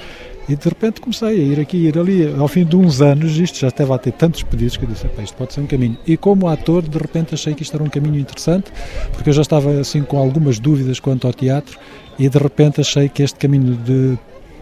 e 0.48 0.56
de 0.56 0.68
repente 0.68 1.00
comecei 1.00 1.28
a 1.28 1.32
ir 1.32 1.60
aqui, 1.60 1.76
ir 1.76 1.98
ali. 1.98 2.34
Ao 2.38 2.48
fim 2.48 2.64
de 2.64 2.74
uns 2.76 3.00
anos, 3.00 3.36
isto 3.38 3.58
já 3.58 3.68
estava 3.68 3.94
a 3.94 3.98
ter 3.98 4.12
tantos 4.12 4.42
pedidos 4.42 4.76
que 4.76 4.84
eu 4.84 4.88
disse: 4.88 5.06
isto 5.22 5.36
pode 5.36 5.52
ser 5.52 5.60
um 5.60 5.66
caminho. 5.66 5.96
E 6.06 6.16
como 6.16 6.48
ator, 6.48 6.82
de 6.82 6.98
repente 6.98 7.34
achei 7.34 7.54
que 7.54 7.62
isto 7.62 7.74
era 7.74 7.84
um 7.84 7.88
caminho 7.88 8.18
interessante, 8.18 8.72
porque 9.12 9.28
eu 9.28 9.34
já 9.34 9.42
estava 9.42 9.70
assim 9.80 10.02
com 10.02 10.18
algumas 10.18 10.58
dúvidas 10.58 10.98
quanto 10.98 11.26
ao 11.26 11.32
teatro 11.32 11.78
e 12.18 12.28
de 12.28 12.38
repente 12.38 12.80
achei 12.80 13.08
que 13.08 13.22
este 13.22 13.38
caminho 13.38 13.76
de 13.76 13.90
de 13.90 14.18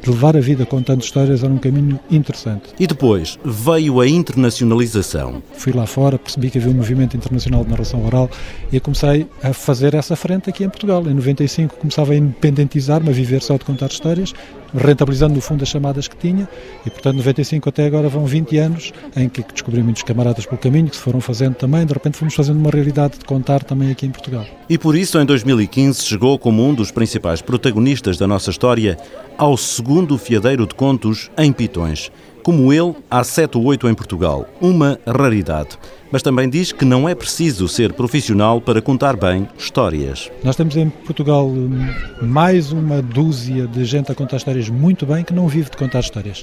levar 0.07 0.37
a 0.37 0.41
vida 0.41 0.65
contando 0.65 1.03
histórias 1.03 1.43
era 1.43 1.53
um 1.53 1.59
caminho 1.59 1.99
interessante. 2.11 2.71
E 2.79 2.87
depois 2.87 3.39
veio 3.45 4.01
a 4.01 4.09
internacionalização. 4.09 5.43
Fui 5.55 5.73
lá 5.73 5.87
fora, 5.87 6.19
percebi 6.19 6.51
que 6.51 6.59
havia 6.59 6.71
um 6.71 6.77
movimento 6.77 7.17
internacional 7.17 7.65
de 7.65 7.71
narração 7.71 8.05
oral 8.05 8.31
e 8.73 8.81
comecei 8.81 9.27
a 9.43 9.53
fazer 9.53 9.95
essa 9.95 10.17
frente 10.17 10.51
aqui 10.51 10.65
em 10.65 10.69
Portugal. 10.69 11.03
Em 11.07 11.15
95 11.15 11.77
começava 11.77 12.13
a 12.13 12.17
independentizar-me, 12.17 13.09
a 13.09 13.13
viver 13.13 13.43
só 13.43 13.57
de 13.57 13.65
contar 13.65 13.87
histórias, 13.87 14.35
rentabilizando 14.75 15.35
no 15.35 15.41
fundo 15.41 15.63
as 15.63 15.69
chamadas 15.69 16.09
que 16.09 16.17
tinha 16.17 16.49
e, 16.85 16.91
portanto, 16.91 17.17
95 17.17 17.69
até 17.69 17.87
agora 17.87 18.09
vão 18.09 18.25
20 18.27 18.57
anos 18.59 18.93
em 19.17 19.29
que 19.29 19.43
descobri 19.43 19.83
muitos 19.83 20.03
camaradas 20.03 20.47
pelo 20.47 20.59
caminho 20.59 20.89
que 20.89 20.97
se 20.97 21.03
foram 21.03 21.21
fazendo 21.21 21.55
também, 21.55 21.87
de 21.87 21.93
repente 21.93 22.17
fomos 22.17 22.35
fazendo 22.35 22.59
uma 22.59 22.71
realidade 22.71 23.19
de 23.19 23.25
contar 23.25 23.63
também 23.63 23.91
aqui 23.91 24.07
em 24.07 24.11
Portugal. 24.11 24.47
E 24.69 24.77
por 24.77 24.95
isso, 24.95 25.19
em 25.19 25.25
2015, 25.25 26.05
chegou 26.05 26.39
como 26.39 26.67
um 26.67 26.75
dos 26.75 26.91
principais 26.91 27.41
protagonistas 27.41 28.19
da 28.19 28.27
nossa 28.27 28.51
história 28.51 28.99
ao 29.37 29.57
segundo 29.57 30.19
fiadeiro 30.19 30.67
de 30.67 30.75
contos 30.75 31.31
em 31.39 31.53
Pitões, 31.53 32.11
Como 32.49 32.73
ele, 32.73 32.95
há 33.11 33.23
sete 33.23 33.59
ou 33.59 33.65
oito 33.65 33.87
em 33.87 33.93
Portugal, 33.93 34.49
uma 34.59 34.99
raridade. 35.07 35.77
Mas 36.11 36.23
também 36.23 36.49
diz 36.49 36.73
que 36.73 36.83
não 36.83 37.07
é 37.07 37.15
preciso 37.15 37.69
ser 37.69 37.93
profissional 37.93 38.59
para 38.59 38.81
contar 38.81 39.19
bem 39.19 39.47
histórias. 39.59 40.31
Nós 40.43 40.57
temos 40.57 40.75
em 40.75 40.89
Portugal 40.89 41.47
hum, 41.47 41.87
mais 42.23 42.73
uma 42.73 43.03
dúzia 43.03 43.67
de 43.67 43.85
gente 43.85 44.11
a 44.11 44.15
contar 44.15 44.39
histórias 44.39 44.71
muito 44.71 45.05
bem 45.05 45.23
que 45.23 45.35
não 45.35 45.47
vive 45.47 45.69
de 45.69 45.77
contar 45.77 46.01
histórias 46.01 46.43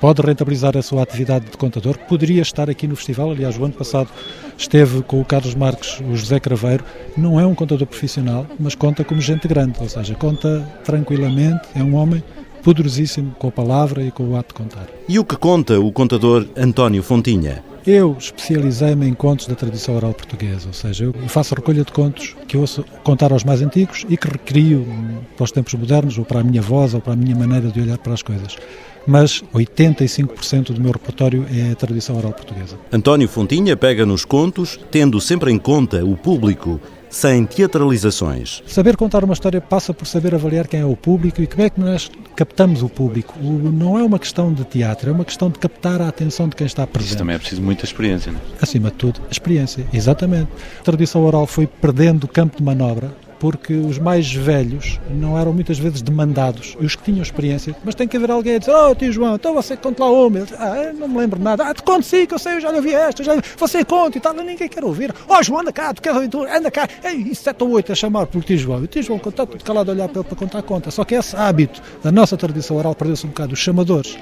pode 0.00 0.22
rentabilizar 0.22 0.76
a 0.76 0.82
sua 0.82 1.02
atividade 1.02 1.46
de 1.46 1.56
contador, 1.56 1.98
poderia 2.08 2.42
estar 2.42 2.70
aqui 2.70 2.86
no 2.86 2.94
festival. 2.94 3.32
Aliás, 3.32 3.58
o 3.58 3.64
ano 3.64 3.74
passado 3.74 4.08
esteve 4.56 5.02
com 5.02 5.20
o 5.20 5.24
Carlos 5.24 5.56
Marques, 5.56 6.00
o 6.00 6.14
José 6.14 6.38
Craveiro. 6.38 6.84
Não 7.16 7.40
é 7.40 7.44
um 7.44 7.54
contador 7.54 7.86
profissional, 7.86 8.46
mas 8.60 8.76
conta 8.76 9.02
como 9.02 9.20
gente 9.20 9.48
grande, 9.48 9.74
ou 9.80 9.88
seja, 9.88 10.14
conta 10.14 10.64
tranquilamente. 10.84 11.68
É 11.74 11.82
um 11.82 11.96
homem 11.96 12.22
poderosíssimo 12.68 13.34
com 13.38 13.48
a 13.48 13.50
palavra 13.50 14.02
e 14.02 14.10
com 14.10 14.24
o 14.24 14.36
ato 14.36 14.48
de 14.48 14.54
contar. 14.62 14.86
E 15.08 15.18
o 15.18 15.24
que 15.24 15.36
conta 15.36 15.80
o 15.80 15.90
contador 15.90 16.46
António 16.54 17.02
Fontinha? 17.02 17.64
Eu 17.86 18.14
especializei-me 18.18 19.08
em 19.08 19.14
contos 19.14 19.46
da 19.46 19.54
tradição 19.54 19.96
oral 19.96 20.12
portuguesa, 20.12 20.66
ou 20.66 20.74
seja, 20.74 21.04
eu 21.04 21.14
faço 21.28 21.54
recolha 21.54 21.82
de 21.82 21.90
contos 21.90 22.36
que 22.46 22.58
eu 22.58 22.60
ouço 22.60 22.84
contar 23.02 23.32
aos 23.32 23.42
mais 23.42 23.62
antigos 23.62 24.04
e 24.10 24.18
que 24.18 24.28
recrio 24.28 24.86
para 25.34 25.44
os 25.44 25.50
tempos 25.50 25.72
modernos, 25.72 26.18
ou 26.18 26.26
para 26.26 26.40
a 26.40 26.44
minha 26.44 26.60
voz, 26.60 26.92
ou 26.92 27.00
para 27.00 27.14
a 27.14 27.16
minha 27.16 27.34
maneira 27.34 27.68
de 27.68 27.80
olhar 27.80 27.96
para 27.96 28.12
as 28.12 28.22
coisas 28.22 28.58
mas 29.06 29.42
85% 29.54 30.72
do 30.72 30.82
meu 30.82 30.92
repertório 30.92 31.46
é 31.50 31.72
a 31.72 31.74
tradição 31.74 32.18
oral 32.18 32.30
portuguesa. 32.30 32.76
António 32.92 33.26
Fontinha 33.26 33.74
pega 33.74 34.04
nos 34.04 34.22
contos, 34.22 34.78
tendo 34.90 35.18
sempre 35.18 35.50
em 35.50 35.58
conta 35.58 36.04
o 36.04 36.14
público, 36.14 36.78
sem 37.10 37.44
teatralizações. 37.44 38.62
Saber 38.66 38.96
contar 38.96 39.24
uma 39.24 39.34
história 39.34 39.60
passa 39.60 39.94
por 39.94 40.06
saber 40.06 40.34
avaliar 40.34 40.66
quem 40.66 40.80
é 40.80 40.84
o 40.84 40.96
público 40.96 41.40
e 41.42 41.46
como 41.46 41.62
é 41.62 41.70
que 41.70 41.80
nós 41.80 42.10
captamos 42.36 42.82
o 42.82 42.88
público. 42.88 43.34
O, 43.40 43.70
não 43.70 43.98
é 43.98 44.02
uma 44.02 44.18
questão 44.18 44.52
de 44.52 44.64
teatro, 44.64 45.10
é 45.10 45.12
uma 45.12 45.24
questão 45.24 45.50
de 45.50 45.58
captar 45.58 46.00
a 46.00 46.08
atenção 46.08 46.48
de 46.48 46.56
quem 46.56 46.66
está 46.66 46.86
presente. 46.86 47.10
Isso 47.10 47.18
também 47.18 47.36
é 47.36 47.38
preciso 47.38 47.62
muita 47.62 47.84
experiência, 47.84 48.32
não 48.32 48.40
é? 48.40 48.42
Acima 48.60 48.90
de 48.90 48.96
tudo, 48.96 49.20
a 49.28 49.30
experiência, 49.30 49.86
exatamente. 49.92 50.48
A 50.80 50.82
tradição 50.82 51.24
oral 51.24 51.46
foi 51.46 51.66
perdendo 51.66 52.24
o 52.24 52.28
campo 52.28 52.56
de 52.56 52.62
manobra 52.62 53.12
porque 53.38 53.74
os 53.74 53.98
mais 53.98 54.32
velhos 54.32 55.00
não 55.10 55.38
eram 55.38 55.52
muitas 55.52 55.78
vezes 55.78 56.02
demandados, 56.02 56.76
e 56.80 56.84
os 56.84 56.96
que 56.96 57.04
tinham 57.04 57.22
experiência, 57.22 57.74
mas 57.84 57.94
tem 57.94 58.08
que 58.08 58.16
haver 58.16 58.30
alguém 58.30 58.56
a 58.56 58.58
dizer, 58.58 58.74
oh 58.74 58.94
tio 58.94 59.12
João, 59.12 59.34
então 59.34 59.54
você 59.54 59.76
conta 59.76 60.04
lá 60.04 60.10
uma, 60.10 60.40
ah, 60.58 60.92
não 60.94 61.08
me 61.08 61.18
lembro 61.18 61.40
nada, 61.40 61.64
ah, 61.64 61.74
te 61.74 61.82
conto 61.82 62.04
sim, 62.04 62.26
que 62.26 62.34
eu 62.34 62.38
sei, 62.38 62.54
eu 62.54 62.60
já 62.60 62.70
ouvi 62.70 62.94
esta, 62.94 63.22
já, 63.22 63.32
você 63.56 63.84
conta 63.84 64.18
e 64.18 64.20
tal, 64.20 64.34
ninguém 64.34 64.68
quer 64.68 64.84
ouvir, 64.84 65.14
oh 65.28 65.42
João, 65.42 65.60
anda 65.60 65.72
cá, 65.72 65.94
tu 65.94 66.02
queres 66.02 66.16
ouvir, 66.16 66.50
anda 66.50 66.70
cá, 66.70 66.88
Ei, 67.04 67.34
sete 67.34 67.62
ou 67.62 67.70
oito 67.70 67.92
a 67.92 67.94
chamar 67.94 68.26
por 68.26 68.42
tio 68.42 68.58
João, 68.58 68.80
e 68.80 68.84
o 68.84 68.86
tio 68.86 69.02
João 69.02 69.18
conta 69.18 69.46
tudo 69.46 69.64
calado 69.64 69.90
a 69.90 69.94
olhar 69.94 70.08
para 70.08 70.20
ele 70.20 70.28
para 70.28 70.36
contar 70.36 70.58
a 70.58 70.62
conta, 70.62 70.90
só 70.90 71.04
que 71.04 71.14
esse 71.14 71.36
hábito 71.36 71.80
da 72.02 72.10
nossa 72.10 72.36
tradição 72.36 72.76
oral 72.76 72.94
perdeu-se 72.94 73.26
um 73.26 73.30
bocado, 73.30 73.54
os 73.54 73.58
chamadores, 73.58 74.16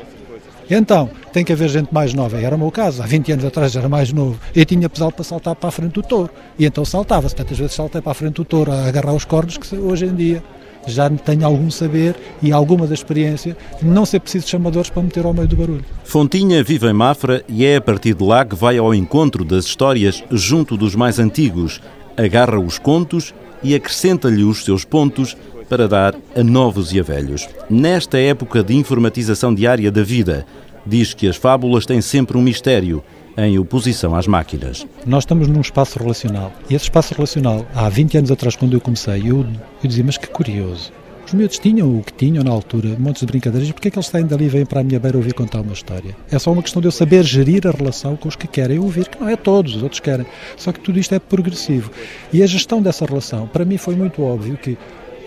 então, 0.75 1.09
tem 1.33 1.45
que 1.45 1.53
haver 1.53 1.69
gente 1.69 1.93
mais 1.93 2.13
nova. 2.13 2.41
Era 2.41 2.57
o 2.57 2.59
meu 2.59 2.71
caso, 2.71 3.03
há 3.03 3.07
20 3.07 3.33
anos 3.33 3.45
atrás 3.45 3.77
era 3.77 3.89
mais 3.89 4.13
novo. 4.13 4.39
Eu 4.55 4.65
tinha 4.65 4.89
pesado 4.89 5.13
para 5.13 5.25
saltar 5.25 5.55
para 5.55 5.69
a 5.69 5.73
frente 5.73 5.93
do 5.93 6.03
touro. 6.03 6.31
E 6.59 6.67
então 6.67 6.85
saltava-se. 6.85 7.35
Tantas 7.37 7.59
vezes 7.59 7.75
saltei 7.75 8.01
para 8.01 8.13
a 8.13 8.15
frente 8.15 8.35
do 8.35 8.45
touro 8.45 8.73
a 8.73 8.87
agarrar 8.87 9.13
os 9.13 9.25
cornos 9.25 9.57
que 9.57 9.77
hoje 9.77 10.07
em 10.07 10.15
dia 10.15 10.43
já 10.87 11.11
tenho 11.11 11.45
algum 11.45 11.71
saber 11.71 12.15
e 12.41 12.53
alguma 12.53 12.87
da 12.87 12.95
experiência 12.95 13.57
não 13.83 14.07
ser 14.07 14.21
preciso 14.21 14.49
chamadores 14.49 14.89
para 14.89 15.03
meter 15.03 15.25
ao 15.25 15.35
meio 15.35 15.49
do 15.49 15.57
barulho. 15.57 15.85
Fontinha 16.05 16.63
vive 16.63 16.87
em 16.87 16.93
Mafra 16.93 17.43
e 17.49 17.65
é 17.65 17.77
a 17.77 17.81
partir 17.81 18.15
de 18.15 18.25
lá 18.25 18.45
que 18.45 18.55
vai 18.55 18.79
ao 18.79 18.95
encontro 18.95 19.45
das 19.45 19.65
histórias 19.65 20.23
junto 20.31 20.77
dos 20.77 20.95
mais 20.95 21.19
antigos, 21.19 21.81
agarra 22.17 22.59
os 22.59 22.79
contos 22.79 23.35
e 23.63 23.75
acrescenta-lhe 23.75 24.45
os 24.45 24.65
seus 24.65 24.85
pontos 24.85 25.37
para 25.69 25.89
dar 25.89 26.15
a 26.35 26.43
novos 26.43 26.93
e 26.93 27.01
a 27.01 27.03
velhos. 27.03 27.49
Nesta 27.69 28.19
época 28.19 28.63
de 28.63 28.75
informatização 28.75 29.55
diária 29.55 29.91
da 29.91 30.03
vida, 30.03 30.47
diz 30.87 31.13
que 31.13 31.29
as 31.29 31.37
fábulas 31.37 31.85
têm 31.85 32.01
sempre 32.01 32.39
um 32.39 32.43
mistério 32.43 33.03
em 33.37 33.59
oposição 33.59 34.15
às 34.15 34.27
máquinas. 34.27 34.87
Nós 35.05 35.25
estamos 35.25 35.49
num 35.49 35.61
espaço 35.61 35.99
relacional. 35.99 36.53
E 36.71 36.75
esse 36.75 36.85
espaço 36.85 37.15
relacional, 37.15 37.67
há 37.75 37.89
20 37.89 38.19
anos 38.19 38.31
atrás, 38.31 38.57
quando 38.57 38.75
eu 38.75 38.81
comecei, 38.81 39.21
eu, 39.27 39.41
eu 39.41 39.89
dizia, 39.89 40.05
mas 40.05 40.17
que 40.17 40.29
curioso. 40.29 40.91
Os 41.27 41.35
miúdos 41.35 41.59
tinham 41.59 41.99
o 41.99 42.05
que 42.05 42.13
tinham 42.13 42.45
na 42.45 42.53
altura, 42.53 42.97
montes 43.01 43.21
de 43.21 43.27
brincadeiras, 43.27 43.73
porque 43.73 43.89
é 43.89 43.91
que 43.91 43.99
eles 43.99 44.07
saem 44.07 44.25
dali 44.27 44.45
e 44.45 44.49
vêm 44.49 44.65
para 44.65 44.81
a 44.81 44.85
minha 44.85 45.01
beira 45.01 45.17
ouvir 45.17 45.35
contar 45.35 45.61
uma 45.61 45.73
história? 45.73 46.17
É 46.31 46.39
só 46.39 46.53
uma 46.53 46.63
questão 46.63 46.81
de 46.81 46.87
eu 46.87 46.93
saber 46.93 47.25
gerir 47.25 47.67
a 47.67 47.73
relação 47.73 48.15
com 48.15 48.29
os 48.29 48.37
que 48.37 48.47
querem 48.47 48.79
ouvir, 48.79 49.09
que 49.09 49.21
não 49.21 49.29
é 49.29 49.35
todos, 49.35 49.75
os 49.75 49.83
outros 49.83 49.99
querem. 49.99 50.25
Só 50.57 50.71
que 50.71 50.79
tudo 50.79 51.01
isto 51.01 51.13
é 51.17 51.19
progressivo. 51.19 51.91
E 52.33 52.45
a 52.45 52.47
gestão 52.47 52.81
dessa 52.81 53.05
relação, 53.05 53.49
para 53.49 53.65
mim 53.65 53.77
foi 53.77 53.97
muito 53.97 54.23
óbvio 54.23 54.57
que 54.57 54.79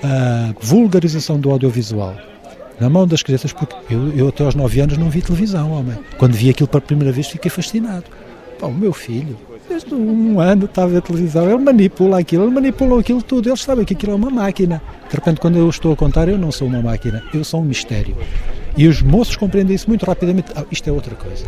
a 0.03 0.53
vulgarização 0.59 1.39
do 1.39 1.51
audiovisual 1.51 2.15
na 2.79 2.89
mão 2.89 3.05
das 3.05 3.21
crianças, 3.21 3.51
porque 3.51 3.75
eu, 3.93 4.09
eu 4.15 4.27
até 4.29 4.43
aos 4.43 4.55
9 4.55 4.79
anos 4.79 4.97
não 4.97 5.09
vi 5.09 5.21
televisão, 5.21 5.71
homem. 5.71 5.97
Quando 6.17 6.33
vi 6.33 6.49
aquilo 6.49 6.67
pela 6.67 6.81
primeira 6.81 7.11
vez 7.11 7.27
fiquei 7.27 7.51
fascinado. 7.51 8.05
O 8.61 8.69
meu 8.69 8.93
filho, 8.93 9.37
desde 9.67 9.93
um 9.93 10.39
ano 10.39 10.65
está 10.65 10.83
a 10.83 10.87
ver 10.87 11.01
televisão, 11.01 11.49
ele 11.49 11.59
manipula 11.59 12.19
aquilo, 12.19 12.43
ele 12.43 12.53
manipula 12.53 12.99
aquilo 12.99 13.21
tudo, 13.21 13.49
eles 13.49 13.61
sabem 13.61 13.85
que 13.85 13.93
aquilo 13.93 14.13
é 14.13 14.15
uma 14.15 14.29
máquina. 14.29 14.81
De 15.09 15.15
repente, 15.15 15.39
quando 15.39 15.57
eu 15.57 15.69
estou 15.69 15.93
a 15.93 15.95
contar, 15.95 16.27
eu 16.27 16.37
não 16.37 16.51
sou 16.51 16.67
uma 16.67 16.81
máquina, 16.81 17.23
eu 17.33 17.43
sou 17.43 17.61
um 17.61 17.65
mistério. 17.65 18.17
E 18.75 18.87
os 18.87 19.01
moços 19.01 19.35
compreendem 19.35 19.75
isso 19.75 19.87
muito 19.87 20.05
rapidamente. 20.05 20.51
Ah, 20.55 20.65
isto 20.71 20.89
é 20.89 20.91
outra 20.91 21.15
coisa. 21.15 21.45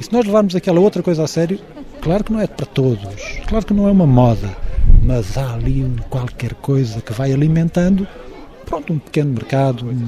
E 0.00 0.04
se 0.04 0.12
nós 0.12 0.24
levarmos 0.24 0.54
aquela 0.54 0.80
outra 0.80 1.02
coisa 1.02 1.24
a 1.24 1.28
sério, 1.28 1.58
claro 2.00 2.24
que 2.24 2.32
não 2.32 2.40
é 2.40 2.46
para 2.46 2.66
todos, 2.66 3.40
claro 3.46 3.64
que 3.64 3.74
não 3.74 3.88
é 3.88 3.90
uma 3.90 4.06
moda 4.06 4.67
mas 5.08 5.38
há 5.38 5.54
ali 5.54 5.82
um 5.82 5.96
qualquer 6.10 6.52
coisa 6.52 7.00
que 7.00 7.14
vai 7.14 7.32
alimentando, 7.32 8.06
pronto, 8.66 8.92
um 8.92 8.98
pequeno 8.98 9.32
mercado, 9.32 9.86
um, 9.86 10.06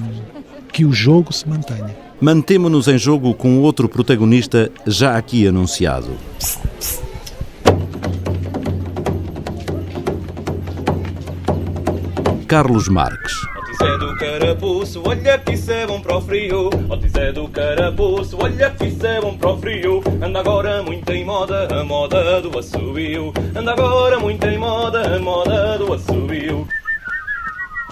que 0.70 0.84
o 0.84 0.92
jogo 0.92 1.32
se 1.32 1.48
mantenha. 1.48 1.96
Mantemo-nos 2.20 2.86
em 2.86 2.98
jogo 2.98 3.32
com 3.32 3.60
outro 3.60 3.88
protagonista 3.88 4.70
já 4.86 5.16
aqui 5.16 5.48
anunciado. 5.48 6.10
Carlos 12.46 12.86
Marques. 12.86 13.32
Zé 13.80 13.96
do 13.96 14.14
carapuço, 14.14 15.02
olha 15.06 15.38
que 15.38 15.54
isso 15.54 15.72
é 15.72 15.86
bom 15.86 16.02
para 16.02 16.18
o 16.18 16.20
frio. 16.20 16.68
Ó 16.90 16.94
oh, 16.94 17.08
Zé 17.08 17.32
do 17.32 17.48
carapuço, 17.48 18.36
olha 18.38 18.70
que 18.72 18.88
isso 18.88 19.06
é 19.06 19.18
bom 19.22 19.34
para 19.38 19.52
o 19.52 19.56
frio. 19.56 20.02
Anda 20.22 20.40
agora 20.40 20.82
muito 20.82 21.10
em 21.10 21.24
moda, 21.24 21.66
a 21.74 21.82
moda 21.82 22.42
do 22.42 22.58
assobio. 22.58 23.32
Anda 23.56 23.72
agora 23.72 24.20
muito 24.20 24.46
em 24.46 24.58
moda, 24.58 25.16
a 25.16 25.18
moda 25.18 25.78
do 25.78 25.94
assobio. 25.94 26.68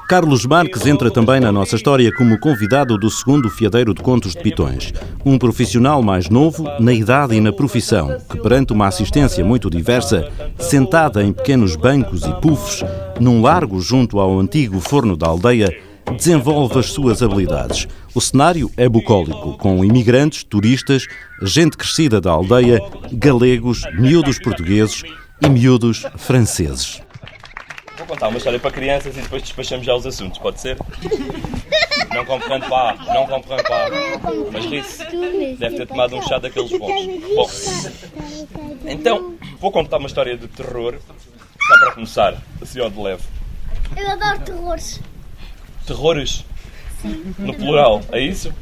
Carlos 0.08 0.46
Marques 0.46 0.86
entra 0.86 1.10
também 1.10 1.38
na 1.38 1.52
nossa 1.52 1.76
história 1.76 2.10
como 2.10 2.40
convidado 2.40 2.96
do 2.96 3.10
segundo 3.10 3.50
fiadeiro 3.50 3.92
de 3.92 4.00
contos 4.00 4.32
de 4.32 4.40
Pitões. 4.40 4.90
Um 5.22 5.36
profissional 5.36 6.02
mais 6.02 6.30
novo, 6.30 6.64
na 6.80 6.94
idade 6.94 7.34
e 7.34 7.40
na 7.42 7.52
profissão, 7.52 8.16
que 8.26 8.40
perante 8.40 8.72
uma 8.72 8.86
assistência 8.86 9.44
muito 9.44 9.68
diversa, 9.68 10.26
sentada 10.58 11.22
em 11.22 11.30
pequenos 11.30 11.76
bancos 11.76 12.22
e 12.24 12.32
puffs, 12.40 12.82
num 13.20 13.42
largo 13.42 13.82
junto 13.82 14.18
ao 14.18 14.40
antigo 14.40 14.80
forno 14.80 15.14
da 15.14 15.26
aldeia, 15.26 15.76
desenvolve 16.16 16.78
as 16.78 16.86
suas 16.86 17.22
habilidades. 17.22 17.86
O 18.14 18.20
cenário 18.22 18.70
é 18.78 18.88
bucólico, 18.88 19.58
com 19.58 19.84
imigrantes, 19.84 20.42
turistas, 20.42 21.06
gente 21.42 21.76
crescida 21.76 22.18
da 22.18 22.30
aldeia, 22.30 22.80
galegos, 23.12 23.82
miúdos 23.98 24.38
portugueses 24.38 25.02
e 25.42 25.50
miúdos 25.50 26.06
franceses 26.16 27.02
contar 28.06 28.28
uma 28.28 28.38
história 28.38 28.58
para 28.58 28.70
crianças 28.70 29.16
e 29.16 29.20
depois 29.20 29.42
despachamos 29.42 29.86
já 29.86 29.94
os 29.94 30.06
assuntos, 30.06 30.38
pode 30.38 30.60
ser? 30.60 30.76
Não 32.14 32.24
concorrendo 32.24 32.66
pá, 32.68 32.94
não 32.94 33.26
concorrendo 33.26 33.64
pá. 33.64 33.88
Mas 34.52 34.64
ri-se. 34.66 35.04
Deve 35.56 35.76
ter 35.76 35.86
tomado 35.86 36.16
um 36.16 36.22
chá 36.22 36.38
daqueles 36.38 36.70
bons. 36.78 37.06
Bom, 37.34 37.50
então, 38.86 39.36
vou 39.58 39.70
contar 39.70 39.98
uma 39.98 40.06
história 40.06 40.36
de 40.36 40.48
terror. 40.48 40.98
Só 41.68 41.78
para 41.80 41.92
começar, 41.92 42.36
assim 42.62 42.80
ao 42.80 42.90
de 42.90 42.98
leve. 42.98 43.22
Eu 43.96 44.10
adoro 44.10 44.40
terrores. 44.40 45.00
Terrores? 45.86 46.44
Sim. 47.02 47.34
No 47.38 47.54
plural, 47.54 48.00
é 48.10 48.20
isso? 48.20 48.52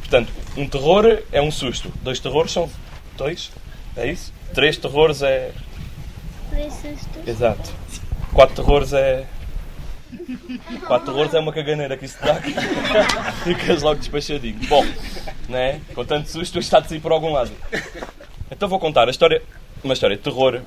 Portanto, 0.00 0.32
um 0.56 0.68
terror 0.68 1.22
é 1.32 1.40
um 1.40 1.50
susto. 1.50 1.90
Dois 2.02 2.20
terrores 2.20 2.52
são 2.52 2.70
dois? 3.16 3.50
É 3.96 4.10
isso? 4.10 4.32
Três 4.52 4.76
terrores 4.76 5.22
é. 5.22 5.52
Três 6.50 6.72
sustos. 6.74 7.26
Exato. 7.26 7.72
Quatro 8.34 8.56
terrores 8.56 8.92
é. 8.92 9.24
Quatro 10.86 11.06
terrores 11.06 11.34
é 11.34 11.38
uma 11.38 11.52
caganeira 11.52 11.96
que 11.96 12.04
isso 12.04 12.18
dá. 12.20 12.34
Ficas 13.44 13.82
logo 13.82 14.00
despachadinho. 14.00 14.58
Bom, 14.68 14.84
né? 15.48 15.80
com 15.94 16.04
tanto 16.04 16.28
susto, 16.28 16.58
está 16.58 16.80
de 16.80 16.88
sair 16.88 17.00
por 17.00 17.12
algum 17.12 17.32
lado. 17.32 17.52
Então 18.50 18.68
vou 18.68 18.80
contar 18.80 19.06
a 19.06 19.10
história, 19.10 19.40
uma 19.82 19.94
história 19.94 20.16
de 20.16 20.22
terror. 20.22 20.60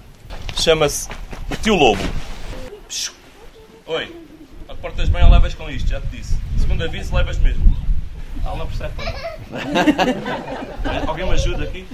Chama-se 0.55 1.09
Tio 1.61 1.75
Lobo. 1.75 2.01
Oi, 3.85 4.15
a 4.69 4.75
portas 4.75 5.09
bem 5.09 5.23
ou 5.23 5.29
levas 5.29 5.53
com 5.53 5.69
isto, 5.69 5.89
já 5.89 5.99
te 5.99 6.07
disse. 6.07 6.37
Segundo 6.57 6.83
aviso, 6.83 7.13
levas 7.13 7.37
mesmo. 7.37 7.77
Ela 8.45 8.55
não 8.55 8.67
percebe. 8.67 8.93
Alguém 11.05 11.25
me 11.25 11.33
ajuda 11.33 11.65
aqui? 11.65 11.85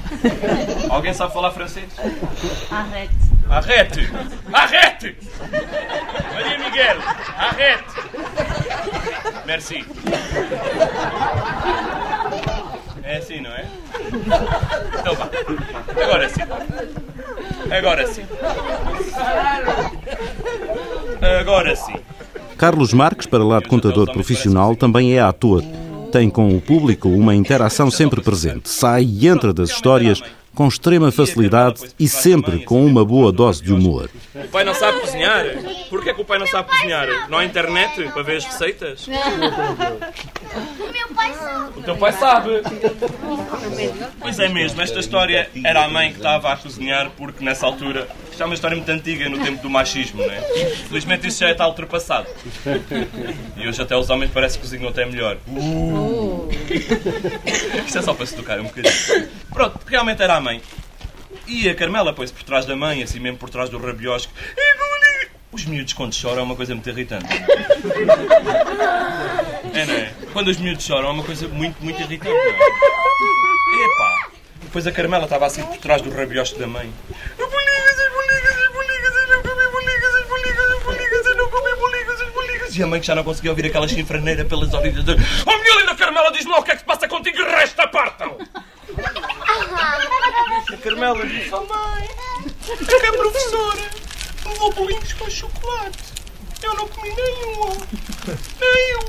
Alguém 0.90 1.14
sabe 1.14 1.34
falar 1.34 1.52
francês? 1.52 1.90
Arrete. 2.70 3.33
Arrete! 3.50 4.10
Arrete! 4.52 5.16
Maria 6.34 6.58
Miguel, 6.60 6.98
arrete! 7.38 7.94
Merci. 9.46 9.86
É 13.04 13.18
assim, 13.18 13.42
não 13.42 13.52
é? 13.52 13.66
Então 15.00 15.16
vá. 15.16 15.30
Agora 16.04 16.30
sim. 16.30 16.42
Agora 17.70 18.08
sim. 18.08 18.24
Agora 21.42 21.76
sim. 21.76 21.96
Carlos 22.58 22.94
Marques, 22.94 23.28
para 23.28 23.44
lá 23.44 23.60
de 23.60 23.68
contador 23.68 24.12
profissional, 24.12 24.76
também 24.76 25.16
é 25.18 25.20
ator. 25.22 25.64
Tem 26.12 26.30
com 26.30 26.56
o 26.56 26.62
público 26.62 27.10
uma 27.10 27.36
interação 27.36 27.92
sempre 27.92 28.22
presente. 28.22 28.70
Sai 28.70 29.04
e 29.04 29.28
entra 29.28 29.54
das 29.54 29.70
histórias 29.70 30.22
com 30.56 30.68
extrema 30.68 31.12
facilidade 31.12 31.82
e 32.00 32.08
sempre 32.08 32.60
com 32.64 32.86
uma 32.86 33.04
boa 33.04 33.32
dose 33.32 33.64
de 33.64 33.74
humor. 33.74 34.10
O 34.36 34.48
pai 34.50 34.64
não 34.64 34.74
sabe 34.74 35.00
cozinhar? 35.00 35.46
Porquê 35.90 36.14
que 36.14 36.22
o 36.22 36.26
pai 36.26 36.40
não 36.40 36.48
sabe 36.48 36.70
cozinhar? 36.70 37.30
Não 37.30 37.40
há 37.40 37.46
internet 37.46 38.10
para 38.12 38.22
ver 38.24 38.38
as 38.38 38.46
receitas? 38.46 39.08
O 40.54 40.92
meu 40.92 41.08
pai 41.16 41.34
sabe. 41.34 41.80
O 41.80 41.82
teu 41.82 41.96
pai 41.98 42.12
sabe. 42.12 42.50
Pois 44.20 44.40
é 44.40 44.50
mesmo, 44.50 44.82
esta 44.82 45.00
história 45.00 45.50
era 45.64 45.84
a 45.84 45.88
mãe 45.88 46.12
que 46.12 46.18
estava 46.18 46.54
a 46.54 46.58
cozinhar 46.58 47.10
porque 47.18 47.44
nessa 47.44 47.66
altura, 47.66 48.08
isto 48.34 48.42
é 48.42 48.46
uma 48.48 48.56
história 48.56 48.76
muito 48.76 48.90
antiga 48.90 49.30
no 49.30 49.40
tempo 49.44 49.62
do 49.62 49.70
machismo, 49.70 50.26
não 50.26 50.34
é? 50.34 50.42
Felizmente 50.88 51.28
isso 51.28 51.40
já 51.40 51.52
está 51.52 51.68
ultrapassado. 51.68 52.28
E 53.56 53.68
hoje 53.68 53.80
até 53.80 53.96
os 53.96 54.10
homens 54.10 54.32
parece 54.32 54.58
que 54.58 54.64
cozinham 54.64 54.90
até 54.90 55.06
melhor. 55.06 55.38
Uh. 55.48 56.50
Isto 57.86 58.00
é 58.00 58.02
só 58.02 58.14
para 58.14 58.26
se 58.26 58.36
tocar 58.36 58.60
um 58.60 58.64
bocadinho. 58.64 59.30
Pronto, 59.52 59.80
realmente 59.86 60.22
era 60.24 60.36
a 60.36 60.42
mãe. 60.42 60.62
E 61.48 61.70
a 61.70 61.76
Carmela 61.76 62.12
põe-se 62.12 62.34
por 62.34 62.42
trás 62.42 62.66
da 62.66 62.76
mãe, 62.76 63.04
assim 63.04 63.20
mesmo 63.20 63.38
por 63.38 63.52
trás 63.52 63.70
do 63.70 63.78
rabiosco. 63.78 64.34
Os 65.52 65.66
miúdos 65.66 65.94
quando 65.94 66.16
choram 66.16 66.40
é 66.40 66.44
uma 66.44 66.56
coisa 66.56 66.74
muito 66.74 66.90
irritante. 66.90 67.28
É, 69.76 69.86
não 69.86 69.94
é? 69.94 70.12
Quando 70.34 70.48
os 70.48 70.58
miúdos 70.58 70.84
choram 70.84 71.10
é 71.10 71.12
uma 71.12 71.24
coisa 71.24 71.48
muito, 71.48 71.76
muito 71.84 72.02
irritante. 72.02 72.34
Não 72.34 72.42
é? 72.42 73.86
Epá! 73.86 74.28
Depois 74.64 74.88
a 74.88 74.92
Carmela 74.92 75.26
estava 75.26 75.46
assim 75.46 75.64
por 75.64 75.78
trás 75.78 76.02
do 76.02 76.10
rabiosco 76.10 76.58
da 76.58 76.66
mãe. 76.66 76.92
E 82.76 82.82
a 82.82 82.88
mãe 82.88 83.00
que 83.00 83.06
já 83.06 83.14
não 83.14 83.24
conseguia 83.24 83.52
ouvir 83.52 83.68
aquela 83.68 83.88
chifraneira 83.88 84.44
pelas 84.46 84.74
orelhas. 84.74 85.04
De... 85.04 85.12
Oh, 85.46 85.58
minha 85.58 85.80
linda 85.80 85.96
Carmela, 85.96 86.32
diz-me 86.32 86.52
lá 86.52 86.60
o 86.60 86.64
que 86.64 86.72
é 86.72 86.74
que 86.74 86.80
se 86.80 86.86
passa 86.86 87.08
contigo 87.08 87.38
e 87.40 87.44
resta 87.44 87.88
partam! 87.88 88.38
A 90.72 90.78
Carmela 90.78 91.26
disse, 91.26 91.54
oh 91.54 91.66
mãe, 91.66 92.10
é 92.72 92.86
que 92.86 93.06
a 93.06 93.14
professora 93.14 93.82
levou 94.46 94.74
bolinhos 94.74 95.14
com 95.14 95.30
chocolate. 95.30 96.00
Eu 96.62 96.74
não 96.76 96.88
comi 96.88 97.10
nenhum. 97.10 97.78
Nenhum. 98.60 99.00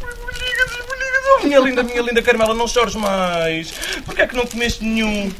Boligas 0.00 0.72
e 0.72 0.82
boligas. 0.86 1.24
Oh, 1.36 1.44
minha 1.44 1.60
linda, 1.60 1.82
minha 1.82 2.02
linda 2.02 2.22
Carmela, 2.22 2.54
não 2.54 2.68
chores 2.68 2.94
mais. 2.94 3.70
Porquê 4.04 4.22
é 4.22 4.26
que 4.26 4.36
não 4.36 4.46
comeste 4.46 4.84
nenhum? 4.84 5.32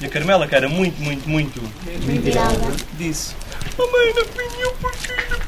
E 0.00 0.06
a 0.06 0.08
Carmela, 0.08 0.46
que 0.46 0.54
era 0.54 0.68
muito, 0.68 1.00
muito, 1.00 1.28
muito... 1.28 1.60
Disse, 2.94 3.34
oh 3.78 3.86
mãe, 3.90 4.12
não 4.14 4.24
comi 4.26 4.48
nenhum 4.56 4.74
porque... 4.76 5.12
Não 5.12 5.16
comi 5.16 5.28
nenhum 5.28 5.38
porque... 5.38 5.39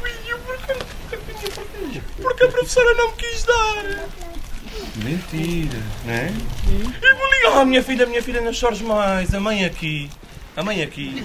Porque... 2.23 2.45
A 2.45 2.49
professora 2.49 2.95
não 2.95 3.11
me 3.11 3.17
quis 3.17 3.45
dar. 3.45 4.09
Mentira, 4.97 5.79
não 6.05 6.13
é? 6.13 6.33
E 6.69 7.15
bolinho, 7.15 7.61
oh 7.61 7.65
minha 7.65 7.83
filha, 7.83 8.05
minha 8.07 8.23
filha, 8.23 8.41
não 8.41 8.53
chores 8.53 8.81
mais. 8.81 9.35
A 9.35 9.41
mãe 9.41 9.65
aqui, 9.65 10.11
a 10.57 10.63
mãe 10.63 10.83
aqui, 10.83 11.25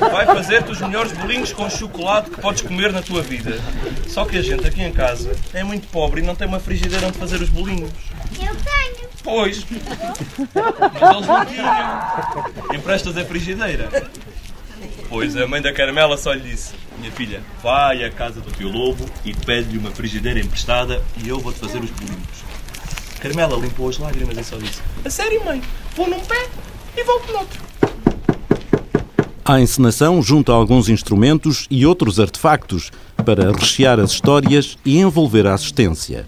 vai 0.00 0.26
fazer-te 0.26 0.70
os 0.70 0.80
melhores 0.80 1.12
bolinhos 1.12 1.52
com 1.52 1.68
chocolate 1.68 2.30
que 2.30 2.40
podes 2.40 2.62
comer 2.62 2.92
na 2.92 3.02
tua 3.02 3.22
vida. 3.22 3.60
Só 4.08 4.24
que 4.24 4.38
a 4.38 4.42
gente 4.42 4.66
aqui 4.66 4.82
em 4.82 4.92
casa 4.92 5.36
é 5.52 5.62
muito 5.62 5.88
pobre 5.88 6.20
e 6.20 6.24
não 6.24 6.34
tem 6.34 6.48
uma 6.48 6.58
frigideira 6.58 7.06
onde 7.06 7.18
fazer 7.18 7.40
os 7.40 7.48
bolinhos. 7.48 7.92
Eu 8.32 8.54
tenho. 8.56 9.08
Pois, 9.22 9.66
mas 10.54 11.12
eles 11.12 11.26
não 11.26 11.44
tinham. 11.44 12.74
Emprestas 12.74 13.16
a 13.16 13.24
frigideira. 13.24 14.10
Pois 15.08 15.36
a 15.36 15.46
mãe 15.46 15.60
da 15.62 15.72
Carmela 15.72 16.16
só 16.16 16.32
lhe 16.32 16.40
disse: 16.40 16.74
Minha 17.06 17.14
filha, 17.14 17.42
vai 17.62 18.02
à 18.02 18.10
casa 18.10 18.40
do 18.40 18.50
teu 18.50 18.68
lobo 18.68 19.04
e 19.24 19.32
pede-lhe 19.32 19.78
uma 19.78 19.92
frigideira 19.92 20.40
emprestada 20.40 21.00
e 21.22 21.28
eu 21.28 21.38
vou-te 21.38 21.60
fazer 21.60 21.78
os 21.78 21.90
bolinhos. 21.90 22.44
Carmela 23.20 23.56
limpou 23.56 23.88
as 23.88 23.96
lágrimas 23.96 24.36
e 24.36 24.42
só 24.42 24.56
disse: 24.56 24.82
A 25.04 25.08
sério, 25.08 25.44
mãe, 25.44 25.62
vou 25.94 26.10
num 26.10 26.18
pé 26.18 26.48
e 26.96 27.04
volto 27.04 27.32
noutro. 27.32 27.60
A 29.44 29.60
encenação 29.60 30.20
junta 30.20 30.50
alguns 30.50 30.88
instrumentos 30.88 31.68
e 31.70 31.86
outros 31.86 32.18
artefactos 32.18 32.90
para 33.24 33.52
rechear 33.52 34.00
as 34.00 34.10
histórias 34.10 34.76
e 34.84 34.98
envolver 34.98 35.46
a 35.46 35.54
assistência. 35.54 36.26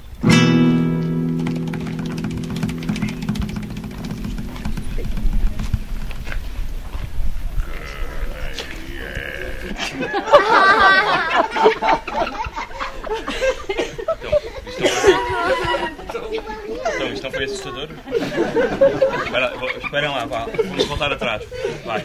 Esperem 19.98 20.10
lá, 20.10 20.24
vá. 20.26 20.46
Vamos 20.68 20.86
voltar 20.86 21.12
atrás. 21.12 21.42
Vai. 21.84 22.04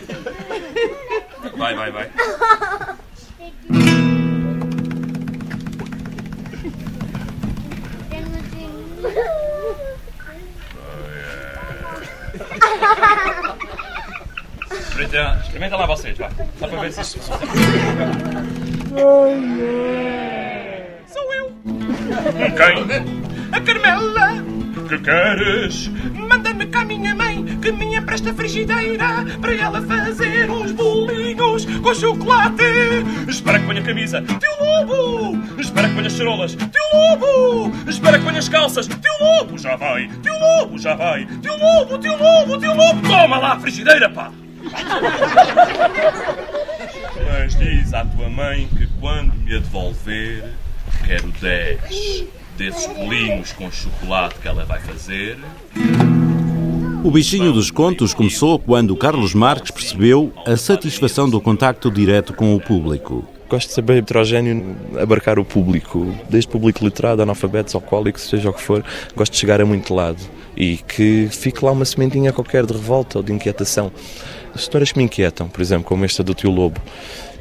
Vai, 1.56 1.76
vai, 1.76 1.92
vai. 1.92 2.10
Experimenta, 14.72 15.40
experimenta 15.44 15.76
lá 15.78 15.86
vocês, 15.86 16.18
vá. 16.18 16.30
Só 16.58 16.68
para 16.68 16.80
ver 16.82 16.94
se 16.94 17.02
isto 17.02 17.20
Sou 21.08 21.34
eu. 21.34 21.54
Quem? 22.58 23.52
A 23.52 23.62
Carmela. 23.62 24.44
Que 24.90 24.98
queres? 25.00 25.88
Manda-me 26.14 26.66
cá 26.68 26.84
minha 26.86 27.16
mãe 27.16 27.33
que 27.64 27.72
me 27.72 27.96
empresta 27.96 28.32
a 28.32 28.34
frigideira 28.34 29.26
para 29.40 29.56
ela 29.56 29.82
fazer 29.84 30.52
uns 30.52 30.74
bolinhos 30.74 31.66
com 31.66 31.96
chocolate. 31.96 32.62
Espera 33.26 33.58
que 33.58 33.66
ponha 33.66 33.80
a 33.80 33.84
camisa. 33.86 34.22
Teu 34.22 34.52
lobo! 34.60 35.62
Espera 35.62 35.88
que 35.88 35.96
ponha 35.96 36.08
as 36.08 36.14
charolas. 36.14 36.56
Teu 36.56 36.84
lobo! 36.94 37.90
Espera 37.90 38.20
que 38.20 38.26
ponha 38.26 38.40
as 38.40 38.50
calças. 38.50 38.86
Teu 38.88 39.14
lobo 39.22 39.58
já 39.58 39.78
vai. 39.78 40.10
Teu 40.22 40.38
lobo 40.38 40.78
já 40.78 40.94
vai. 40.94 41.26
Teu 41.42 41.58
lobo, 41.58 41.98
teu 42.00 42.18
lobo, 42.18 42.58
teu 42.58 42.74
lobo. 42.76 43.08
Toma 43.08 43.38
lá 43.38 43.54
a 43.54 43.60
frigideira, 43.60 44.10
pá! 44.10 44.30
Mas 47.32 47.56
diz 47.56 47.94
à 47.94 48.04
tua 48.04 48.30
mãe 48.30 48.68
que 48.76 48.88
quando 49.00 49.34
me 49.36 49.56
a 49.56 49.60
devolver, 49.60 50.52
quero 51.08 51.32
10 51.40 52.26
desses 52.58 52.88
bolinhos 52.88 53.54
com 53.54 53.72
chocolate 53.72 54.36
que 54.40 54.48
ela 54.50 54.66
vai 54.66 54.82
fazer. 54.82 55.38
O 57.04 57.12
bichinho 57.12 57.52
dos 57.52 57.70
contos 57.70 58.14
começou 58.14 58.58
quando 58.58 58.96
Carlos 58.96 59.34
Marques 59.34 59.72
percebeu 59.72 60.32
a 60.46 60.56
satisfação 60.56 61.30
do 61.30 61.42
contacto 61.42 61.92
direto 61.92 62.34
com 62.34 62.56
o 62.56 62.62
público. 62.62 63.26
Gosto 63.50 63.68
de 63.68 63.74
ser 63.74 63.82
bem 63.82 63.98
heterogéneo, 63.98 64.74
abarcar 64.98 65.38
o 65.38 65.44
público, 65.44 66.16
desde 66.30 66.50
público 66.50 66.82
literado, 66.82 67.22
analfabetos, 67.22 67.76
alcoólicos, 67.76 68.24
seja 68.30 68.50
o 68.50 68.54
que 68.54 68.62
for. 68.62 68.86
Gosto 69.18 69.34
de 69.34 69.38
chegar 69.38 69.60
a 69.60 69.66
muito 69.66 69.94
lado 69.94 70.24
e 70.56 70.78
que 70.78 71.28
fique 71.30 71.64
lá 71.66 71.74
uma 71.74 71.84
sementinha 71.84 72.32
qualquer 72.32 72.66
de 72.66 72.72
revolta 72.72 73.20
ou 73.20 73.24
de 73.24 73.34
inquietação. 73.34 73.92
Histórias 74.56 74.94
que 74.94 74.98
me 74.98 75.04
inquietam, 75.04 75.50
por 75.50 75.62
exemplo, 75.62 75.84
como 75.84 76.06
esta 76.06 76.24
do 76.24 76.34
Tio 76.34 76.52
Lobo. 76.52 76.80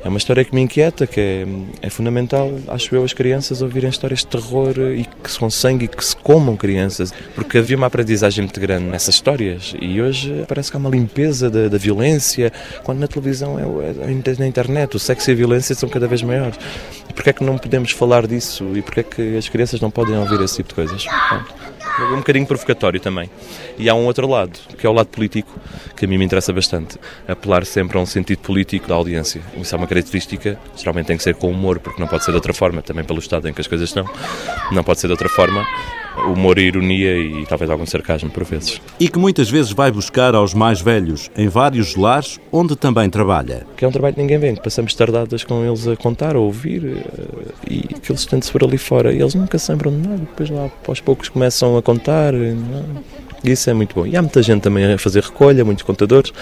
É 0.04 0.08
uma 0.08 0.18
história 0.18 0.44
que 0.44 0.52
me 0.52 0.60
inquieta, 0.60 1.06
que 1.06 1.20
é, 1.20 1.46
é 1.80 1.88
fundamental, 1.88 2.52
acho 2.68 2.94
eu, 2.94 3.04
as 3.04 3.12
crianças 3.12 3.62
ouvirem 3.62 3.88
histórias 3.88 4.20
de 4.20 4.26
terror 4.26 4.74
e 4.78 5.06
que 5.22 5.30
são 5.30 5.48
sangue 5.48 5.84
e 5.84 5.88
que 5.88 6.04
se 6.04 6.16
comam 6.16 6.56
crianças, 6.56 7.12
porque 7.36 7.58
havia 7.58 7.76
uma 7.76 7.86
aprendizagem 7.86 8.44
muito 8.44 8.58
grande 8.60 8.86
nessas 8.86 9.14
histórias 9.14 9.74
e 9.80 10.02
hoje 10.02 10.44
parece 10.48 10.70
que 10.72 10.76
há 10.76 10.80
uma 10.80 10.90
limpeza 10.90 11.48
da, 11.48 11.68
da 11.68 11.78
violência, 11.78 12.52
quando 12.82 12.98
na 12.98 13.06
televisão, 13.06 13.58
é, 13.58 13.62
é, 13.62 14.38
na 14.38 14.46
internet, 14.46 14.96
o 14.96 14.98
sexo 14.98 15.30
e 15.30 15.32
a 15.32 15.36
violência 15.36 15.74
são 15.74 15.88
cada 15.88 16.08
vez 16.08 16.20
maiores. 16.22 16.58
E 17.08 17.12
porquê 17.12 17.30
é 17.30 17.32
que 17.32 17.44
não 17.44 17.56
podemos 17.56 17.92
falar 17.92 18.26
disso 18.26 18.72
e 18.74 18.82
porquê 18.82 19.00
é 19.00 19.02
que 19.04 19.36
as 19.36 19.48
crianças 19.48 19.80
não 19.80 19.90
podem 19.90 20.18
ouvir 20.18 20.40
esse 20.40 20.56
tipo 20.56 20.70
de 20.70 20.74
coisas? 20.74 21.04
Pronto. 21.28 21.71
Um 22.00 22.16
bocadinho 22.16 22.46
provocatório 22.46 22.98
também. 22.98 23.30
E 23.78 23.88
há 23.88 23.94
um 23.94 24.06
outro 24.06 24.26
lado, 24.26 24.58
que 24.78 24.86
é 24.86 24.88
o 24.88 24.92
lado 24.92 25.08
político, 25.08 25.52
que 25.96 26.04
a 26.04 26.08
mim 26.08 26.18
me 26.18 26.24
interessa 26.24 26.52
bastante. 26.52 26.98
Apelar 27.28 27.64
sempre 27.66 27.98
a 27.98 28.00
um 28.00 28.06
sentido 28.06 28.38
político 28.38 28.88
da 28.88 28.94
audiência. 28.94 29.42
Isso 29.56 29.74
é 29.74 29.78
uma 29.78 29.86
característica, 29.86 30.58
geralmente 30.76 31.06
tem 31.06 31.16
que 31.16 31.22
ser 31.22 31.34
com 31.34 31.50
humor, 31.50 31.78
porque 31.80 32.00
não 32.00 32.08
pode 32.08 32.24
ser 32.24 32.30
de 32.30 32.36
outra 32.36 32.54
forma, 32.54 32.82
também 32.82 33.04
pelo 33.04 33.18
estado 33.18 33.48
em 33.48 33.52
que 33.52 33.60
as 33.60 33.66
coisas 33.66 33.88
estão. 33.88 34.08
Não 34.70 34.82
pode 34.82 35.00
ser 35.00 35.06
de 35.06 35.12
outra 35.12 35.28
forma. 35.28 35.64
Humor 36.16 36.58
e 36.58 36.62
ironia 36.62 37.16
e 37.16 37.46
talvez 37.46 37.70
algum 37.70 37.86
sarcasmo 37.86 38.30
por 38.30 38.44
vezes. 38.44 38.80
E 39.00 39.08
que 39.08 39.18
muitas 39.18 39.50
vezes 39.50 39.72
vai 39.72 39.90
buscar 39.90 40.34
aos 40.34 40.54
mais 40.54 40.80
velhos, 40.80 41.30
em 41.36 41.48
vários 41.48 41.96
lares 41.96 42.38
onde 42.50 42.76
também 42.76 43.08
trabalha. 43.08 43.66
Que 43.76 43.84
é 43.84 43.88
um 43.88 43.92
trabalho 43.92 44.14
que 44.14 44.20
ninguém 44.20 44.38
vê, 44.38 44.52
que 44.52 44.62
passamos 44.62 44.94
tardadas 44.94 45.44
com 45.44 45.64
eles 45.64 45.86
a 45.88 45.96
contar, 45.96 46.36
a 46.36 46.38
ouvir 46.38 46.84
eh, 46.84 47.52
e 47.68 47.80
que 47.80 48.12
eles 48.12 48.20
estão-se 48.20 48.50
por 48.52 48.62
ali 48.64 48.78
fora 48.78 49.12
e 49.12 49.20
eles 49.20 49.34
nunca 49.34 49.58
se 49.58 49.70
lembram 49.72 49.90
de 49.90 50.08
nada. 50.08 50.18
Depois 50.18 50.50
lá 50.50 50.70
aos 50.86 51.00
poucos 51.00 51.28
começam 51.28 51.76
a 51.76 51.82
contar. 51.82 52.32
não 52.32 52.78
é? 52.78 53.22
E 53.44 53.50
isso 53.50 53.68
é 53.68 53.74
muito 53.74 53.94
bom. 53.94 54.06
E 54.06 54.16
há 54.16 54.22
muita 54.22 54.42
gente 54.42 54.62
também 54.62 54.84
a 54.92 54.98
fazer 54.98 55.22
recolha, 55.22 55.64
muitos 55.64 55.82
contadores, 55.82 56.32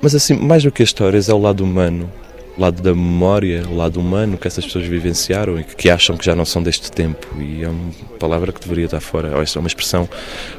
mas 0.00 0.14
assim, 0.14 0.34
mais 0.34 0.64
do 0.64 0.72
que 0.72 0.82
as 0.82 0.88
histórias, 0.88 1.28
é 1.28 1.34
o 1.34 1.38
lado 1.38 1.62
humano, 1.62 2.10
lado 2.58 2.82
da 2.82 2.94
memória, 2.94 3.64
o 3.68 3.76
lado 3.76 3.98
humano 4.00 4.36
que 4.36 4.46
essas 4.46 4.64
pessoas 4.64 4.86
vivenciaram 4.86 5.58
e 5.58 5.64
que 5.64 5.88
acham 5.88 6.16
que 6.16 6.24
já 6.24 6.34
não 6.34 6.44
são 6.44 6.62
deste 6.62 6.90
tempo. 6.90 7.26
E 7.38 7.62
é 7.62 7.68
uma 7.68 7.92
palavra 8.18 8.52
que 8.52 8.60
deveria 8.60 8.86
estar 8.86 9.00
fora, 9.00 9.28
é 9.28 9.58
uma 9.58 9.66
expressão, 9.66 10.08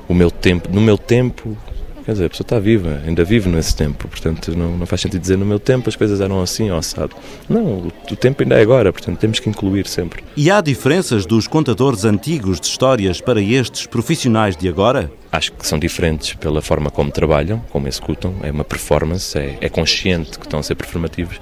o 0.07 0.13
meu 0.13 0.31
tempo, 0.31 0.69
no 0.71 0.81
meu 0.81 0.97
tempo, 0.97 1.57
Quer 2.05 2.11
dizer, 2.11 2.25
a 2.25 2.29
pessoa 2.29 2.43
está 2.43 2.59
viva, 2.59 3.01
ainda 3.07 3.23
vive 3.23 3.47
nesse 3.47 3.73
tempo, 3.73 4.09
portanto 4.09 4.51
não, 4.57 4.77
não 4.77 4.85
faz 4.85 4.99
sentido 4.99 5.21
dizer 5.21 5.37
no 5.37 5.45
meu 5.45 5.57
tempo 5.57 5.87
as 5.87 5.95
coisas 5.95 6.19
eram 6.19 6.41
assim 6.41 6.69
ou 6.69 6.77
assado. 6.77 7.15
Não, 7.47 7.63
o, 7.63 7.87
o 8.11 8.15
tempo 8.17 8.43
ainda 8.43 8.55
é 8.55 8.61
agora, 8.61 8.91
portanto 8.91 9.17
temos 9.19 9.39
que 9.39 9.49
incluir 9.49 9.87
sempre. 9.87 10.21
E 10.35 10.51
há 10.51 10.59
diferenças 10.59 11.25
dos 11.25 11.47
contadores 11.47 12.03
antigos 12.03 12.59
de 12.59 12.67
histórias 12.67 13.21
para 13.21 13.41
estes 13.41 13.87
profissionais 13.87 14.57
de 14.57 14.67
agora? 14.67 15.09
Acho 15.31 15.53
que 15.53 15.65
são 15.65 15.79
diferentes 15.79 16.33
pela 16.33 16.61
forma 16.61 16.91
como 16.91 17.09
trabalham, 17.09 17.63
como 17.69 17.87
executam, 17.87 18.35
é 18.43 18.51
uma 18.51 18.65
performance, 18.65 19.37
é, 19.37 19.57
é 19.61 19.69
consciente 19.69 20.37
que 20.37 20.45
estão 20.45 20.59
a 20.59 20.63
ser 20.63 20.75
performativos. 20.75 21.39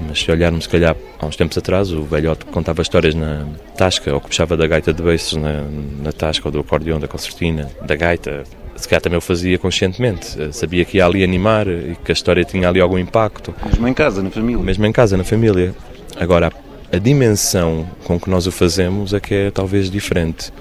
Mas 0.00 0.20
se 0.20 0.30
olharmos, 0.30 0.64
se 0.64 0.70
calhar, 0.70 0.96
há 1.18 1.26
uns 1.26 1.36
tempos 1.36 1.56
atrás, 1.58 1.92
o 1.92 2.02
velhote 2.02 2.44
contava 2.46 2.82
histórias 2.82 3.14
na 3.14 3.46
tasca, 3.76 4.12
ou 4.12 4.20
que 4.20 4.28
puxava 4.28 4.56
da 4.56 4.66
gaita 4.66 4.92
de 4.92 5.02
beiços 5.02 5.36
na, 5.36 5.62
na 6.02 6.12
tasca, 6.12 6.48
ou 6.48 6.52
do 6.52 6.60
acordeão, 6.60 6.98
da 6.98 7.06
concertina, 7.06 7.70
da 7.84 7.94
gaita, 7.94 8.44
se 8.76 8.88
calhar 8.88 9.00
também 9.00 9.18
o 9.18 9.20
fazia 9.20 9.58
conscientemente. 9.58 10.40
Eh, 10.40 10.52
sabia 10.52 10.84
que 10.84 10.96
ia 10.98 11.06
ali 11.06 11.22
animar 11.22 11.68
e 11.68 11.96
que 12.04 12.10
a 12.10 12.14
história 12.14 12.44
tinha 12.44 12.68
ali 12.68 12.80
algum 12.80 12.98
impacto. 12.98 13.54
Mesmo 13.64 13.86
em 13.86 13.94
casa, 13.94 14.22
na 14.22 14.30
família. 14.30 14.62
Mesmo 14.62 14.86
em 14.86 14.92
casa, 14.92 15.16
na 15.16 15.24
família. 15.24 15.74
Agora, 16.16 16.52
a 16.92 16.98
dimensão 16.98 17.88
com 18.04 18.18
que 18.18 18.28
nós 18.28 18.46
o 18.46 18.52
fazemos 18.52 19.14
é 19.14 19.20
que 19.20 19.34
é 19.34 19.50
talvez 19.50 19.90
diferente. 19.90 20.52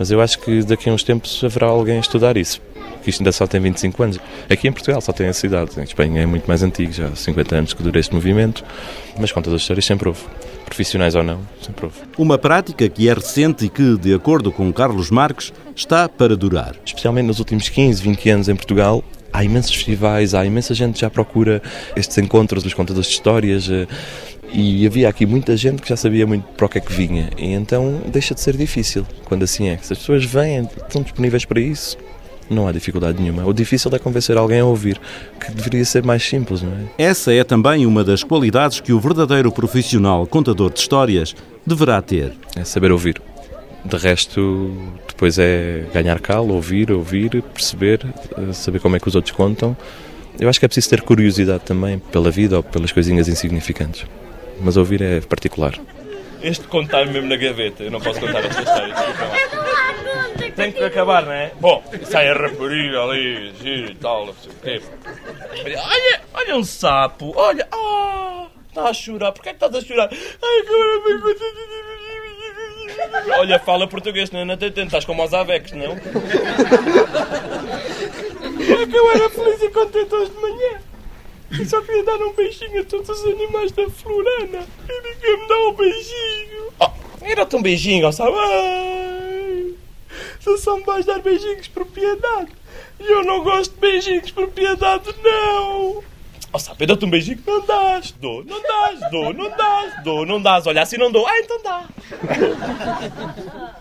Mas 0.00 0.10
eu 0.10 0.18
acho 0.18 0.38
que 0.38 0.62
daqui 0.62 0.88
a 0.88 0.94
uns 0.94 1.02
tempos 1.02 1.44
haverá 1.44 1.66
alguém 1.66 1.98
a 1.98 2.00
estudar 2.00 2.34
isso. 2.38 2.58
Que 3.02 3.10
isto 3.10 3.20
ainda 3.20 3.32
só 3.32 3.46
tem 3.46 3.60
25 3.60 4.02
anos. 4.02 4.18
Aqui 4.48 4.66
em 4.66 4.72
Portugal 4.72 4.98
só 5.02 5.12
tem 5.12 5.28
a 5.28 5.32
cidade. 5.34 5.78
Em 5.78 5.82
Espanha 5.82 6.22
é 6.22 6.26
muito 6.26 6.48
mais 6.48 6.62
antigo, 6.62 6.90
já 6.90 7.08
há 7.08 7.14
50 7.14 7.54
anos 7.54 7.74
que 7.74 7.82
dura 7.82 8.00
este 8.00 8.14
movimento. 8.14 8.64
Mas 9.20 9.30
conta 9.30 9.50
das 9.50 9.60
histórias 9.60 9.84
sempre 9.84 10.08
houve 10.08 10.22
profissionais 10.64 11.14
ou 11.14 11.22
não, 11.22 11.40
sempre 11.60 11.84
houve. 11.84 11.98
Uma 12.16 12.38
prática 12.38 12.88
que 12.88 13.10
é 13.10 13.12
recente 13.12 13.66
e 13.66 13.68
que, 13.68 13.98
de 13.98 14.14
acordo 14.14 14.50
com 14.50 14.72
Carlos 14.72 15.10
Marques, 15.10 15.52
está 15.76 16.08
para 16.08 16.34
durar. 16.34 16.76
Especialmente 16.82 17.26
nos 17.26 17.38
últimos 17.38 17.68
15, 17.68 18.02
20 18.02 18.30
anos 18.30 18.48
em 18.48 18.56
Portugal, 18.56 19.04
há 19.32 19.44
imensos 19.44 19.74
festivais, 19.74 20.34
há 20.34 20.44
imensa 20.44 20.74
gente 20.74 20.94
que 20.94 21.00
já 21.00 21.10
procura 21.10 21.62
estes 21.96 22.16
encontros 22.18 22.62
dos 22.62 22.74
contadores 22.74 23.08
de 23.08 23.14
histórias 23.14 23.68
eh, 23.70 23.86
e 24.52 24.86
havia 24.86 25.08
aqui 25.08 25.26
muita 25.26 25.56
gente 25.56 25.80
que 25.80 25.88
já 25.88 25.96
sabia 25.96 26.26
muito 26.26 26.44
para 26.56 26.66
o 26.66 26.68
que 26.68 26.78
é 26.78 26.80
que 26.80 26.92
vinha 26.92 27.30
e 27.38 27.52
então 27.52 28.02
deixa 28.08 28.34
de 28.34 28.40
ser 28.40 28.56
difícil 28.56 29.06
quando 29.24 29.44
assim 29.44 29.68
é. 29.68 29.78
Se 29.78 29.92
as 29.92 29.98
pessoas 29.98 30.24
vêm, 30.24 30.68
estão 30.86 31.02
disponíveis 31.02 31.44
para 31.44 31.60
isso, 31.60 31.96
não 32.50 32.66
há 32.66 32.72
dificuldade 32.72 33.22
nenhuma. 33.22 33.46
O 33.46 33.52
difícil 33.52 33.90
é 33.94 33.98
convencer 33.98 34.36
alguém 34.36 34.60
a 34.60 34.64
ouvir, 34.64 35.00
que 35.38 35.52
deveria 35.52 35.84
ser 35.84 36.02
mais 36.02 36.22
simples, 36.22 36.62
não 36.62 36.72
é? 36.72 37.04
Essa 37.04 37.32
é 37.32 37.44
também 37.44 37.86
uma 37.86 38.02
das 38.02 38.24
qualidades 38.24 38.80
que 38.80 38.92
o 38.92 38.98
verdadeiro 38.98 39.52
profissional 39.52 40.26
contador 40.26 40.72
de 40.72 40.80
histórias 40.80 41.34
deverá 41.64 42.02
ter. 42.02 42.32
É 42.56 42.64
saber 42.64 42.90
ouvir. 42.90 43.22
De 43.84 43.96
resto, 43.96 44.70
depois 45.08 45.38
é 45.38 45.84
ganhar 45.92 46.20
calo, 46.20 46.54
ouvir, 46.54 46.92
ouvir, 46.92 47.42
perceber, 47.42 48.00
eh, 48.36 48.52
saber 48.52 48.78
como 48.78 48.96
é 48.96 49.00
que 49.00 49.08
os 49.08 49.14
outros 49.14 49.34
contam. 49.34 49.76
Eu 50.38 50.48
acho 50.48 50.58
que 50.58 50.66
é 50.66 50.68
preciso 50.68 50.90
ter 50.90 51.00
curiosidade 51.02 51.64
também 51.64 51.98
pela 51.98 52.30
vida 52.30 52.56
ou 52.56 52.62
pelas 52.62 52.92
coisinhas 52.92 53.26
insignificantes. 53.28 54.06
Mas 54.60 54.76
ouvir 54.76 55.00
é 55.00 55.20
particular. 55.20 55.74
Este 56.42 56.66
contar 56.68 57.06
mesmo 57.06 57.28
na 57.28 57.36
gaveta, 57.36 57.82
eu 57.82 57.90
não 57.90 58.00
posso 58.00 58.20
contar 58.20 58.44
esta 58.44 58.60
história. 58.60 58.94
Tem 60.56 60.72
que 60.72 60.82
acabar, 60.82 61.24
não 61.24 61.32
é? 61.32 61.52
Bom, 61.60 61.82
sai 62.04 62.28
a 62.28 62.34
rapariga 62.34 63.02
ali, 63.02 63.52
gira 63.62 63.90
e 63.90 63.94
tal, 63.94 64.26
não 64.26 64.34
sei 64.34 64.50
o 64.50 64.54
quê. 64.62 64.82
Olha, 65.76 66.20
olha 66.34 66.56
um 66.56 66.64
sapo, 66.64 67.32
olha, 67.36 67.66
ah, 67.72 68.46
está 68.68 68.84
a 68.84 68.92
chorar, 68.92 69.32
porquê 69.32 69.50
é 69.50 69.54
que 69.54 69.64
estás 69.64 69.84
a 69.84 69.86
chorar? 69.86 70.08
Ai, 70.10 70.62
que 70.62 71.89
Olha, 73.38 73.58
fala 73.58 73.86
português, 73.86 74.30
não 74.30 74.40
é? 74.40 74.44
Não 74.44 74.54
estás 74.54 75.04
como 75.04 75.22
aos 75.22 75.32
avecs, 75.34 75.72
não? 75.72 75.92
É 78.72 78.86
que 78.86 78.96
eu 78.96 79.10
era 79.10 79.30
feliz 79.30 79.62
e 79.62 79.68
contente 79.70 80.14
hoje 80.14 80.30
de 80.30 80.38
manhã. 80.38 80.80
E 81.52 81.64
só 81.66 81.80
queria 81.80 82.04
dar 82.04 82.16
um 82.16 82.32
beijinho 82.32 82.80
a 82.80 82.84
todos 82.84 83.08
os 83.08 83.24
animais 83.24 83.72
da 83.72 83.88
Florana. 83.90 84.66
E 84.88 85.02
ninguém 85.02 85.36
me 85.40 85.48
dá 85.48 85.56
um 85.68 85.72
beijinho. 85.74 86.72
Oh, 86.78 86.90
era-te 87.22 87.56
um 87.56 87.62
beijinho, 87.62 88.12
sabe? 88.12 88.36
Ai, 88.36 89.74
tu 90.44 90.56
só 90.58 90.76
me 90.76 90.84
vais 90.84 91.04
dar 91.04 91.18
beijinhos 91.20 91.66
por 91.68 91.86
piedade. 91.86 92.52
E 93.00 93.10
eu 93.10 93.24
não 93.24 93.42
gosto 93.42 93.74
de 93.74 93.80
beijinhos 93.80 94.30
por 94.30 94.48
piedade, 94.48 95.12
não. 95.22 96.04
Oh, 96.52 96.58
sabe, 96.58 96.84
dou-te 96.86 97.04
um 97.04 97.10
beijinho. 97.10 97.38
Não 97.46 97.64
dás, 97.64 98.12
dou, 98.12 98.44
não 98.44 98.60
dás, 98.62 99.10
dou, 99.10 99.32
não 99.32 99.50
dás, 99.50 100.02
dou, 100.02 100.26
não 100.26 100.42
dás. 100.42 100.66
Olha, 100.66 100.82
assim 100.82 100.96
não 100.96 101.12
dou. 101.12 101.26
Ah, 101.26 101.38
então 101.38 101.62
dá. 101.62 101.84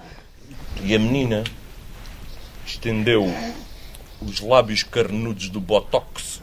E 0.82 0.96
a 0.96 1.00
menina 1.00 1.44
estendeu 2.66 3.32
os 4.22 4.40
lábios 4.40 4.82
carnudos 4.82 5.50
do 5.50 5.60
Botox 5.60 6.42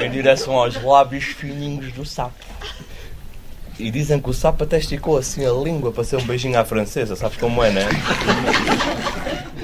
em 0.00 0.10
direção 0.10 0.56
aos 0.56 0.80
lábios 0.82 1.24
fininhos 1.24 1.92
do 1.92 2.04
sapo. 2.04 2.44
E 3.78 3.90
dizem 3.90 4.20
que 4.20 4.30
o 4.30 4.32
sapo 4.32 4.64
até 4.64 4.78
esticou 4.78 5.16
assim 5.16 5.44
a 5.44 5.50
língua 5.52 5.90
para 5.90 6.04
ser 6.04 6.16
um 6.16 6.24
beijinho 6.24 6.58
à 6.58 6.64
francesa, 6.64 7.16
sabes 7.16 7.38
como 7.38 7.62
é, 7.62 7.70
né? 7.70 7.88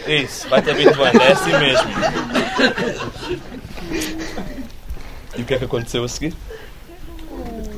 Isso, 0.09 0.49
vai-te 0.49 0.71
habituando, 0.71 1.21
é 1.23 1.33
assim 1.33 1.53
mesmo. 1.59 1.88
E 5.37 5.42
o 5.42 5.44
que 5.44 5.55
é 5.55 5.59
que 5.59 5.64
aconteceu 5.64 6.03
a 6.05 6.09
seguir? 6.09 6.35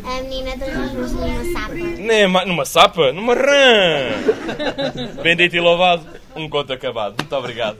A 0.05 0.23
menina 0.23 0.53
transformou-se 0.57 1.15
numa 1.15 1.53
sapa. 1.53 1.75
Nem 1.75 2.27
ma- 2.29 2.45
numa 2.45 2.65
sapa, 2.65 3.13
numa 3.13 3.35
rã! 3.35 4.11
Bendito 5.23 5.57
e 5.57 5.61
louvado, 5.61 6.07
um 6.37 6.49
conto 6.49 6.73
acabado. 6.73 7.17
Muito 7.19 7.37
obrigado. 7.37 7.77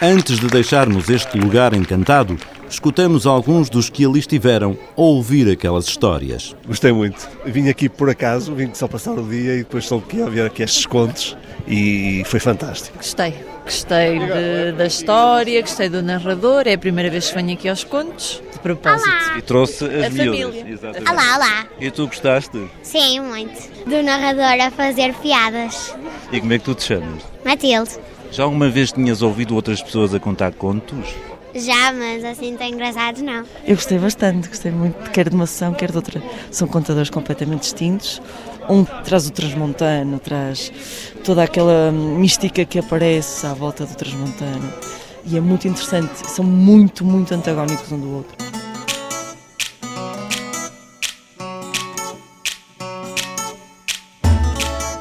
Antes 0.00 0.38
de 0.38 0.46
deixarmos 0.46 1.08
este 1.08 1.38
lugar 1.38 1.74
encantado, 1.74 2.36
escutamos 2.68 3.26
alguns 3.26 3.68
dos 3.70 3.88
que 3.90 4.04
ali 4.04 4.18
estiveram 4.18 4.76
a 4.96 5.00
ouvir 5.00 5.50
aquelas 5.50 5.86
histórias. 5.86 6.54
Gostei 6.66 6.92
muito. 6.92 7.28
Vim 7.44 7.68
aqui 7.68 7.88
por 7.88 8.08
acaso, 8.10 8.54
vim 8.54 8.70
só 8.74 8.86
passar 8.88 9.12
o 9.12 9.22
dia 9.22 9.54
e 9.54 9.58
depois 9.58 9.86
soube 9.86 10.06
que 10.06 10.16
ia 10.18 10.26
haver 10.26 10.46
aqui 10.46 10.62
estes 10.62 10.86
contos 10.86 11.36
e 11.66 12.22
foi 12.26 12.40
fantástico. 12.40 12.96
Gostei. 12.96 13.34
Gostei 13.64 14.18
de- 14.18 14.72
da 14.78 14.86
história, 14.86 15.60
gostei 15.60 15.88
do 15.90 16.02
narrador. 16.02 16.62
É 16.66 16.72
a 16.74 16.78
primeira 16.78 17.10
vez 17.10 17.28
que 17.28 17.34
venho 17.34 17.52
aqui 17.52 17.68
aos 17.68 17.84
contos, 17.84 18.42
de 18.50 18.58
propósito. 18.60 19.10
E 19.36 19.42
trouxe 19.42 19.84
as 19.84 20.06
A 20.06 20.10
miúdas. 20.10 20.40
família. 20.54 20.72
Exatamente. 20.72 21.10
Olá, 21.10 21.36
olá. 21.36 21.66
E 21.78 21.90
tu 21.90 22.06
gostaste? 22.06 22.58
Sim, 22.82 23.20
muito. 23.20 23.60
Do 23.86 24.02
narrador 24.02 24.66
a 24.66 24.70
fazer 24.70 25.12
piadas. 25.16 25.94
E 26.32 26.40
como 26.40 26.52
é 26.54 26.58
que 26.58 26.64
tu 26.64 26.74
te 26.74 26.84
chamas? 26.84 27.22
Matilde. 27.44 27.90
Já 28.30 28.44
alguma 28.44 28.70
vez 28.70 28.90
tinhas 28.92 29.20
ouvido 29.20 29.54
outras 29.54 29.82
pessoas 29.82 30.14
a 30.14 30.20
contar 30.20 30.52
contos? 30.52 31.14
Já, 31.54 31.92
mas 31.92 32.24
assim 32.24 32.56
tão 32.56 32.66
engraçados 32.66 33.22
não. 33.22 33.44
Eu 33.66 33.74
gostei 33.74 33.98
bastante, 33.98 34.48
gostei 34.48 34.70
muito, 34.70 35.10
quer 35.10 35.28
de 35.28 35.34
uma 35.34 35.46
sessão, 35.46 35.72
quer 35.72 35.90
de 35.90 35.96
outra. 35.96 36.22
São 36.50 36.68
contadores 36.68 37.10
completamente 37.10 37.62
distintos. 37.62 38.20
Um 38.68 38.84
traz 38.84 39.26
o 39.26 39.32
transmontano, 39.32 40.18
traz 40.18 40.70
toda 41.24 41.42
aquela 41.42 41.90
mística 41.90 42.64
que 42.64 42.78
aparece 42.78 43.46
à 43.46 43.54
volta 43.54 43.86
do 43.86 43.94
transmontano. 43.94 44.72
E 45.24 45.36
é 45.36 45.40
muito 45.40 45.66
interessante, 45.66 46.30
são 46.30 46.44
muito, 46.44 47.04
muito 47.04 47.34
antagónicos 47.34 47.90
um 47.92 47.98
do 47.98 48.16
outro. 48.16 48.36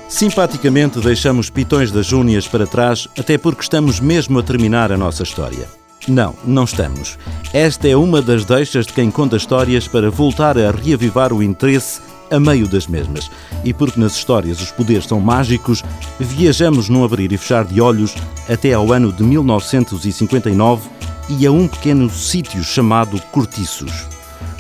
Simpaticamente 0.10 1.00
deixamos 1.00 1.50
Pitões 1.50 1.92
das 1.92 2.08
Júnias 2.08 2.48
para 2.48 2.66
trás, 2.66 3.08
até 3.20 3.38
porque 3.38 3.62
estamos 3.62 4.00
mesmo 4.00 4.40
a 4.40 4.44
terminar 4.44 4.92
a 4.92 4.98
nossa 4.98 5.22
história. 5.22 5.87
Não, 6.08 6.34
não 6.46 6.64
estamos. 6.64 7.18
Esta 7.54 7.88
é 7.88 7.96
uma 7.96 8.22
das 8.22 8.46
deixas 8.46 8.86
de 8.86 8.94
quem 8.94 9.12
conta 9.12 9.36
histórias 9.36 9.88
para 9.88 10.10
voltar 10.10 10.58
a 10.58 10.72
reavivar 10.72 11.34
o 11.34 11.44
interesse 11.44 12.00
a 12.32 12.40
meio 12.40 12.68
das 12.68 12.88
mesmas. 12.88 13.30
E 13.64 13.74
porque 13.74 14.00
nas 14.00 14.16
histórias 14.16 14.62
os 14.62 14.72
poderes 14.72 15.06
são 15.06 15.20
mágicos, 15.20 15.84
viajamos 16.20 16.88
num 16.88 17.04
abrir 17.04 17.32
e 17.32 17.38
fechar 17.38 17.66
de 17.66 17.82
olhos 17.82 18.16
até 18.50 18.74
ao 18.74 18.92
ano 18.94 19.12
de 19.12 19.24
1959 19.24 20.90
e 21.30 21.46
a 21.46 21.52
um 21.52 21.68
pequeno 21.68 22.10
sítio 22.10 22.64
chamado 22.64 23.22
Cortiços. 23.32 24.08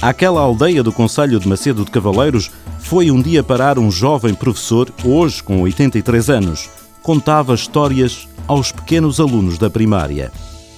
Àquela 0.01 0.41
aldeia 0.41 0.83
do 0.83 0.91
Conselho 0.91 1.39
de 1.39 1.47
Macedo 1.47 1.86
de 1.86 1.91
Cavaleiros 1.91 2.51
foi 2.79 3.10
um 3.10 3.21
dia 3.21 3.41
parar 3.41 3.79
um 3.79 3.89
jovem 3.89 4.33
professor, 4.33 4.89
hoje 5.03 5.41
com 5.41 5.62
83 5.62 6.29
anos. 6.29 6.69
Contava 7.01 7.55
histórias 7.55 8.27
aos 8.47 8.71
pequenos 8.71 9.19
alunos 9.19 9.57
da 9.57 9.69
primária. 9.69 10.31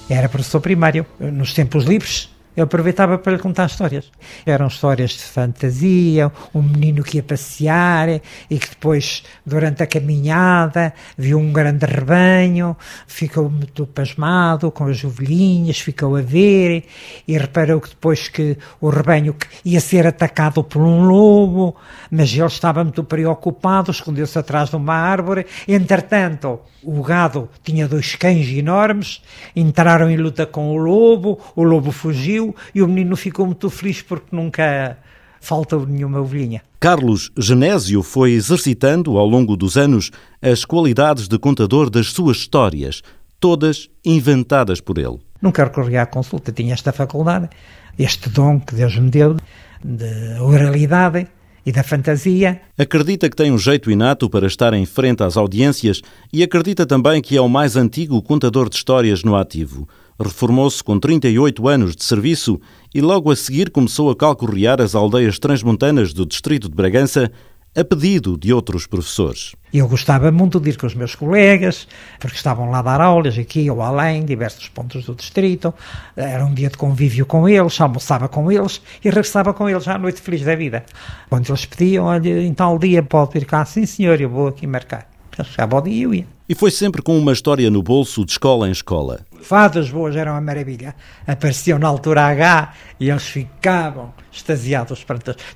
Era 0.10 0.28
professor 0.28 0.62
primário. 0.62 1.06
Nos 1.20 1.54
tempos 1.54 1.86
livres, 1.86 2.30
Eu 2.58 2.64
aproveitava 2.64 3.18
para 3.18 3.34
lhe 3.34 3.40
contar 3.40 3.68
histórias. 3.68 4.12
Eram 4.46 4.68
histórias 4.68 5.12
de 5.12 5.24
fantasia, 5.24 6.32
um 6.54 6.62
menino 6.62 7.04
que 7.04 7.18
ia 7.18 7.24
passear 7.24 8.10
e 8.50 8.60
que 8.60 8.70
depois, 8.70 9.24
durante 9.46 9.84
a 9.84 9.88
caminhada, 9.88 10.94
viu 11.18 11.38
um 11.38 11.54
grande 11.54 11.86
rebanho, 11.86 12.76
ficou 13.08 13.50
muito 13.50 13.86
pasmado 13.86 14.72
com 14.72 14.86
as 14.86 15.04
ovelhinhas, 15.04 15.80
ficou 15.80 16.16
a 16.16 16.22
ver 16.22 16.86
e 17.28 17.38
reparou 17.38 17.80
que 17.80 17.90
depois 17.90 18.28
que 18.28 18.58
o 18.82 18.90
rebanho 18.90 19.36
ia 19.64 19.80
ser 19.80 20.08
atacado 20.08 20.64
por 20.64 20.82
um 20.82 21.04
lobo, 21.04 21.76
mas 22.12 22.34
ele 22.34 22.46
estava 22.46 22.84
muito 22.84 23.04
preocupado, 23.04 23.92
escondeu-se 23.92 24.38
atrás 24.38 24.70
de 24.70 24.76
uma 24.76 24.96
árvore. 24.96 25.46
Entretanto, 25.68 26.60
o 26.84 27.04
gado 27.04 27.50
tinha 27.64 27.88
dois 27.88 28.16
cães 28.16 28.48
enormes, 28.50 29.22
entraram 29.56 30.10
em 30.10 30.18
luta 30.18 30.46
com 30.46 30.72
o 30.72 30.78
lobo, 30.78 31.40
o 31.56 31.64
lobo 31.64 31.92
fugiu 31.92 32.39
e 32.74 32.82
o 32.82 32.88
menino 32.88 33.16
ficou 33.16 33.46
muito 33.46 33.70
feliz 33.70 34.02
porque 34.02 34.36
nunca 34.36 34.98
faltou 35.42 35.86
nenhuma 35.86 36.20
ovelhinha. 36.20 36.62
Carlos 36.80 37.32
Genésio 37.38 38.04
foi 38.04 38.32
exercitando 38.32 39.18
ao 39.18 39.28
longo 39.28 39.56
dos 39.56 39.78
anos 39.78 40.12
as 40.42 40.66
qualidades 40.66 41.28
de 41.28 41.38
contador 41.38 41.90
das 41.90 42.08
suas 42.08 42.38
histórias, 42.38 43.02
todas 43.40 43.90
inventadas 44.06 44.82
por 44.82 44.98
ele. 44.98 45.20
Nunca 45.42 45.64
recorri 45.64 45.98
à 45.98 46.06
consulta, 46.06 46.52
tinha 46.52 46.74
esta 46.74 46.92
faculdade, 46.92 47.50
este 47.98 48.30
dom 48.30 48.60
que 48.60 48.76
Deus 48.76 48.98
me 48.98 49.10
deu 49.10 49.38
de 49.84 50.40
oralidade 50.42 51.28
e 51.66 51.72
da 51.72 51.84
fantasia. 51.84 52.62
Acredita 52.78 53.30
que 53.30 53.36
tem 53.36 53.52
um 53.52 53.58
jeito 53.58 53.92
inato 53.92 54.30
para 54.30 54.48
estar 54.48 54.74
em 54.74 54.86
frente 54.86 55.24
às 55.24 55.38
audiências 55.38 56.02
e 56.32 56.44
acredita 56.44 56.86
também 56.86 57.22
que 57.22 57.38
é 57.38 57.42
o 57.42 57.50
mais 57.50 57.76
antigo 57.76 58.22
contador 58.22 58.70
de 58.70 58.76
histórias 58.76 59.24
no 59.24 59.36
ativo. 59.36 59.88
Reformou-se 60.20 60.84
com 60.84 61.00
38 61.00 61.68
anos 61.68 61.96
de 61.96 62.04
serviço 62.04 62.60
e 62.94 63.00
logo 63.00 63.32
a 63.32 63.36
seguir 63.36 63.70
começou 63.70 64.10
a 64.10 64.16
calcorrear 64.16 64.82
as 64.82 64.94
aldeias 64.94 65.40
transmontanas 65.40 66.12
do 66.12 66.26
distrito 66.26 66.68
de 66.68 66.76
Bragança 66.76 67.32
a 67.76 67.84
pedido 67.84 68.38
de 68.38 68.52
outros 68.52 68.88
professores. 68.88 69.56
Eu 69.74 69.88
gostava 69.88 70.32
muito 70.32 70.60
de 70.60 70.72
ir 70.72 70.78
com 70.78 70.88
os 70.88 70.96
meus 70.96 71.16
colegas, 71.16 71.88
porque 72.20 72.36
estavam 72.36 72.70
lá 72.70 72.80
a 72.80 72.82
dar 72.82 73.00
aulas 73.00 73.38
aqui 73.38 73.70
ou 73.70 73.82
além, 73.82 74.26
diversos 74.26 74.68
pontos 74.68 75.06
do 75.06 75.16
distrito. 75.16 75.74
Era 76.18 76.46
um 76.46 76.54
dia 76.54 76.70
de 76.70 76.78
convívio 76.78 77.26
com 77.26 77.48
eles, 77.48 77.80
almoçava 77.80 78.28
com 78.28 78.52
eles 78.52 78.82
e 79.04 79.10
regressava 79.10 79.54
com 79.54 79.70
eles 79.70 79.88
à 79.88 79.98
noite 79.98 80.20
feliz 80.20 80.42
da 80.42 80.56
vida. 80.56 80.84
Quando 81.30 81.48
eles 81.48 81.66
pediam, 81.66 82.06
olha, 82.06 82.44
em 82.44 82.54
tal 82.54 82.78
dia 82.78 83.04
pode 83.04 83.34
vir 83.34 83.46
cá, 83.46 83.64
sim 83.64 83.86
senhor, 83.86 84.20
eu 84.20 84.30
vou 84.30 84.48
aqui 84.48 84.66
marcar. 84.66 85.08
Chegava 85.44 85.78
ao 85.78 85.82
dia 85.82 85.94
e 85.94 86.02
eu 86.02 86.14
ia. 86.14 86.26
E 86.50 86.56
foi 86.56 86.72
sempre 86.72 87.02
com 87.02 87.18
uma 87.18 87.32
história 87.32 87.70
no 87.70 87.82
bolso, 87.82 88.26
de 88.26 88.32
escola 88.32 88.68
em 88.68 88.72
escola. 88.72 89.22
Fadas 89.42 89.90
boas 89.90 90.16
eram 90.16 90.34
uma 90.34 90.42
maravilha. 90.42 90.96
Apareciam 91.26 91.80
na 91.80 91.88
altura 91.88 92.24
H 92.28 92.74
e 93.00 93.10
eles 93.10 93.28
ficavam 93.28 94.14
extasiados. 94.32 95.06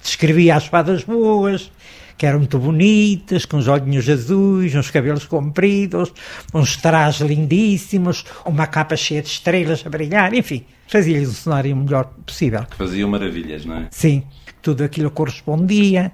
Descrevia 0.02 0.56
as 0.56 0.68
fadas 0.68 1.04
boas, 1.04 1.72
que 2.18 2.26
eram 2.26 2.40
muito 2.40 2.60
bonitas, 2.60 3.46
com 3.46 3.58
os 3.58 3.68
olhinhos 3.68 4.08
azuis, 4.10 4.76
uns 4.76 4.92
cabelos 4.92 5.26
compridos, 5.26 6.14
uns 6.54 6.78
trajes 6.78 7.22
lindíssimos, 7.22 8.26
uma 8.46 8.68
capa 8.68 8.96
cheia 8.96 9.22
de 9.22 9.30
estrelas 9.30 9.84
a 9.86 9.90
brilhar, 9.90 10.34
enfim, 10.34 10.66
fazia-lhes 10.88 11.30
o 11.30 11.34
cenário 11.34 11.76
melhor 11.76 12.06
possível. 12.26 12.66
Faziam 12.78 13.10
maravilhas, 13.10 13.66
não 13.66 13.78
é? 13.78 13.88
Sim, 13.92 14.24
tudo 14.62 14.84
aquilo 14.84 15.12
correspondia. 15.12 16.12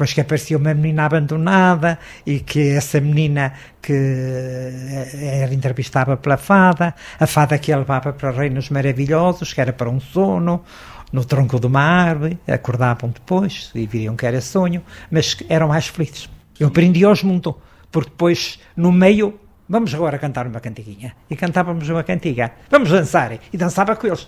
Depois 0.00 0.14
que 0.14 0.22
aparecia 0.22 0.56
uma 0.56 0.72
menina 0.72 1.04
abandonada 1.04 1.98
e 2.24 2.40
que 2.40 2.70
essa 2.70 2.98
menina 3.02 3.52
que 3.82 3.92
era 3.92 5.52
entrevistada 5.52 6.16
pela 6.16 6.38
fada, 6.38 6.94
a 7.18 7.26
fada 7.26 7.58
que 7.58 7.70
a 7.70 7.76
levava 7.76 8.10
para 8.14 8.30
reinos 8.30 8.70
maravilhosos, 8.70 9.52
que 9.52 9.60
era 9.60 9.74
para 9.74 9.90
um 9.90 10.00
sono, 10.00 10.64
no 11.12 11.22
tronco 11.22 11.60
de 11.60 11.66
uma 11.66 11.82
árvore, 11.82 12.38
acordavam 12.48 13.10
depois 13.10 13.70
e 13.74 13.86
viriam 13.86 14.16
que 14.16 14.24
era 14.24 14.40
sonho, 14.40 14.82
mas 15.10 15.36
eram 15.50 15.68
mais 15.68 15.88
felizes. 15.88 16.30
Eu 16.58 16.68
aprendi-os 16.68 17.22
muito, 17.22 17.54
porque 17.92 18.08
depois, 18.08 18.58
no 18.74 18.90
meio, 18.90 19.38
vamos 19.68 19.94
agora 19.94 20.18
cantar 20.18 20.46
uma 20.46 20.60
cantiguinha. 20.60 21.14
E 21.28 21.36
cantávamos 21.36 21.86
uma 21.90 22.02
cantiga. 22.02 22.52
Vamos 22.70 22.88
dançar. 22.88 23.38
E 23.52 23.56
dançava 23.58 23.94
com 23.96 24.06
eles. 24.06 24.26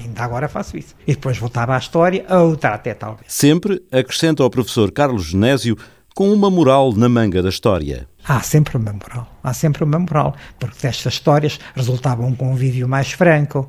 Ainda 0.00 0.22
agora 0.22 0.48
faço 0.48 0.76
isso. 0.76 0.94
E 1.06 1.14
depois 1.14 1.38
voltava 1.38 1.74
à 1.74 1.78
história, 1.78 2.24
a 2.28 2.40
outra 2.40 2.74
até 2.74 2.94
talvez. 2.94 3.32
Sempre, 3.32 3.82
acrescenta 3.90 4.42
ao 4.42 4.50
professor 4.50 4.90
Carlos 4.92 5.26
Genésio, 5.26 5.76
com 6.14 6.32
uma 6.32 6.48
moral 6.48 6.92
na 6.92 7.08
manga 7.08 7.42
da 7.42 7.48
história. 7.48 8.06
Há 8.26 8.40
sempre 8.40 8.76
uma 8.76 8.92
moral, 8.92 9.28
há 9.42 9.52
sempre 9.52 9.82
uma 9.82 9.98
moral, 9.98 10.34
porque 10.58 10.78
destas 10.80 11.14
histórias 11.14 11.58
resultava 11.74 12.22
um 12.22 12.34
convívio 12.34 12.88
mais 12.88 13.12
franco, 13.12 13.68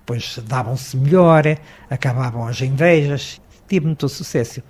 depois 0.00 0.38
davam-se 0.46 0.96
melhor, 0.96 1.44
acabavam 1.90 2.46
as 2.46 2.60
invejas, 2.60 3.40
tive 3.68 3.86
muito 3.86 4.08
sucesso. 4.08 4.62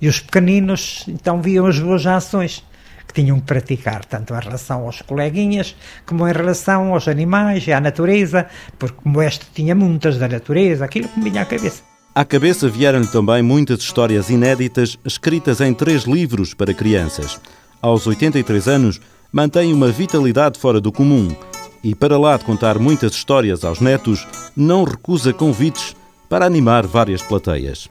E 0.00 0.08
os 0.08 0.20
pequeninos 0.20 1.04
então 1.06 1.42
viam 1.42 1.66
as 1.66 1.78
boas 1.78 2.06
ações 2.06 2.64
que 3.12 3.22
tinham 3.22 3.38
que 3.40 3.46
praticar, 3.46 4.04
tanto 4.04 4.34
em 4.34 4.40
relação 4.40 4.86
aos 4.86 5.02
coleguinhas, 5.02 5.74
como 6.06 6.26
em 6.26 6.32
relação 6.32 6.92
aos 6.94 7.08
animais 7.08 7.66
e 7.66 7.72
à 7.72 7.80
natureza, 7.80 8.46
porque 8.78 8.96
como 9.02 9.20
este 9.22 9.46
tinha 9.52 9.74
muitas 9.74 10.18
da 10.18 10.28
natureza, 10.28 10.84
aquilo 10.84 11.08
que 11.08 11.18
me 11.18 11.30
vinha 11.30 11.42
à 11.42 11.44
cabeça. 11.44 11.82
À 12.14 12.24
cabeça 12.24 12.68
vieram-lhe 12.68 13.06
também 13.06 13.42
muitas 13.42 13.80
histórias 13.80 14.30
inéditas 14.30 14.98
escritas 15.04 15.60
em 15.60 15.72
três 15.72 16.04
livros 16.04 16.54
para 16.54 16.74
crianças. 16.74 17.40
Aos 17.80 18.06
83 18.06 18.68
anos, 18.68 19.00
mantém 19.32 19.72
uma 19.72 19.88
vitalidade 19.88 20.58
fora 20.58 20.80
do 20.80 20.92
comum 20.92 21.34
e, 21.82 21.94
para 21.94 22.18
lá 22.18 22.36
de 22.36 22.44
contar 22.44 22.78
muitas 22.78 23.12
histórias 23.12 23.64
aos 23.64 23.80
netos, 23.80 24.26
não 24.56 24.84
recusa 24.84 25.32
convites 25.32 25.94
para 26.28 26.44
animar 26.44 26.86
várias 26.86 27.22
plateias. 27.22 27.88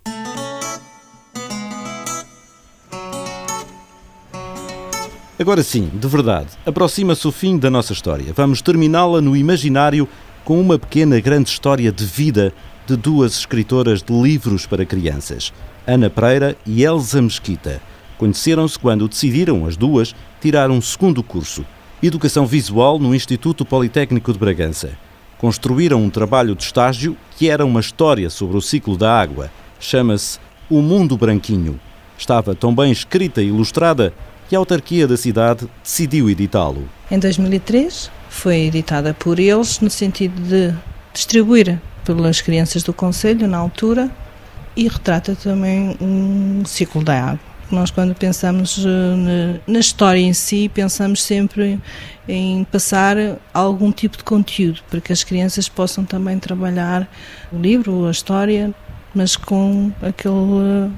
Agora 5.39 5.63
sim, 5.63 5.89
de 5.93 6.05
verdade, 6.05 6.49
aproxima-se 6.65 7.25
o 7.25 7.31
fim 7.31 7.57
da 7.57 7.69
nossa 7.69 7.93
história. 7.93 8.33
Vamos 8.35 8.61
terminá-la 8.61 9.21
no 9.21 9.37
imaginário 9.37 10.05
com 10.43 10.59
uma 10.59 10.77
pequena 10.77 11.17
grande 11.21 11.49
história 11.49 11.93
de 11.93 12.03
vida 12.03 12.53
de 12.85 12.97
duas 12.97 13.39
escritoras 13.39 14.03
de 14.03 14.11
livros 14.11 14.65
para 14.65 14.85
crianças, 14.85 15.53
Ana 15.87 16.09
Pereira 16.09 16.57
e 16.65 16.83
Elsa 16.83 17.21
Mesquita. 17.21 17.81
Conheceram-se 18.17 18.77
quando 18.77 19.07
decidiram, 19.07 19.65
as 19.65 19.77
duas, 19.77 20.13
tirar 20.41 20.69
um 20.69 20.81
segundo 20.81 21.23
curso, 21.23 21.65
Educação 22.03 22.45
Visual 22.45 22.99
no 22.99 23.15
Instituto 23.15 23.63
Politécnico 23.63 24.33
de 24.33 24.39
Bragança. 24.39 24.91
Construíram 25.37 26.03
um 26.03 26.09
trabalho 26.09 26.53
de 26.53 26.63
estágio 26.63 27.15
que 27.37 27.49
era 27.49 27.65
uma 27.65 27.79
história 27.79 28.29
sobre 28.29 28.57
o 28.57 28.61
ciclo 28.61 28.97
da 28.97 29.17
água. 29.17 29.49
Chama-se 29.79 30.37
O 30.69 30.81
Mundo 30.81 31.15
Branquinho. 31.15 31.79
Estava 32.17 32.53
tão 32.53 32.75
bem 32.75 32.91
escrita 32.91 33.41
e 33.41 33.47
ilustrada 33.47 34.13
que 34.49 34.55
a 34.55 34.59
autarquia 34.59 35.07
da 35.07 35.15
cidade 35.15 35.69
decidiu 35.83 36.27
editá-lo. 36.27 36.89
Em 37.11 37.19
2003 37.19 38.09
foi 38.29 38.61
editada 38.61 39.13
por 39.13 39.39
eles 39.39 39.79
no 39.79 39.91
sentido 39.91 40.41
de 40.41 40.73
distribuir 41.13 41.79
pelas 42.03 42.41
crianças 42.41 42.81
do 42.81 42.91
Conselho 42.91 43.47
na 43.47 43.59
altura 43.59 44.09
e 44.75 44.87
retrata 44.87 45.35
também 45.35 45.95
um 46.01 46.63
ciclo 46.65 47.03
da 47.03 47.21
água. 47.21 47.39
Nós, 47.69 47.91
quando 47.91 48.15
pensamos 48.15 48.83
eh, 48.83 49.59
na 49.67 49.79
história 49.79 50.19
em 50.19 50.33
si, 50.33 50.67
pensamos 50.69 51.21
sempre 51.21 51.79
em 52.27 52.63
passar 52.63 53.15
algum 53.53 53.91
tipo 53.91 54.17
de 54.17 54.23
conteúdo 54.23 54.81
para 54.89 54.99
que 54.99 55.13
as 55.13 55.23
crianças 55.23 55.69
possam 55.69 56.03
também 56.03 56.39
trabalhar 56.39 57.07
o 57.53 57.57
livro, 57.59 58.07
a 58.07 58.11
história, 58.11 58.73
mas 59.13 59.35
com 59.35 59.91
aquele 60.01 60.89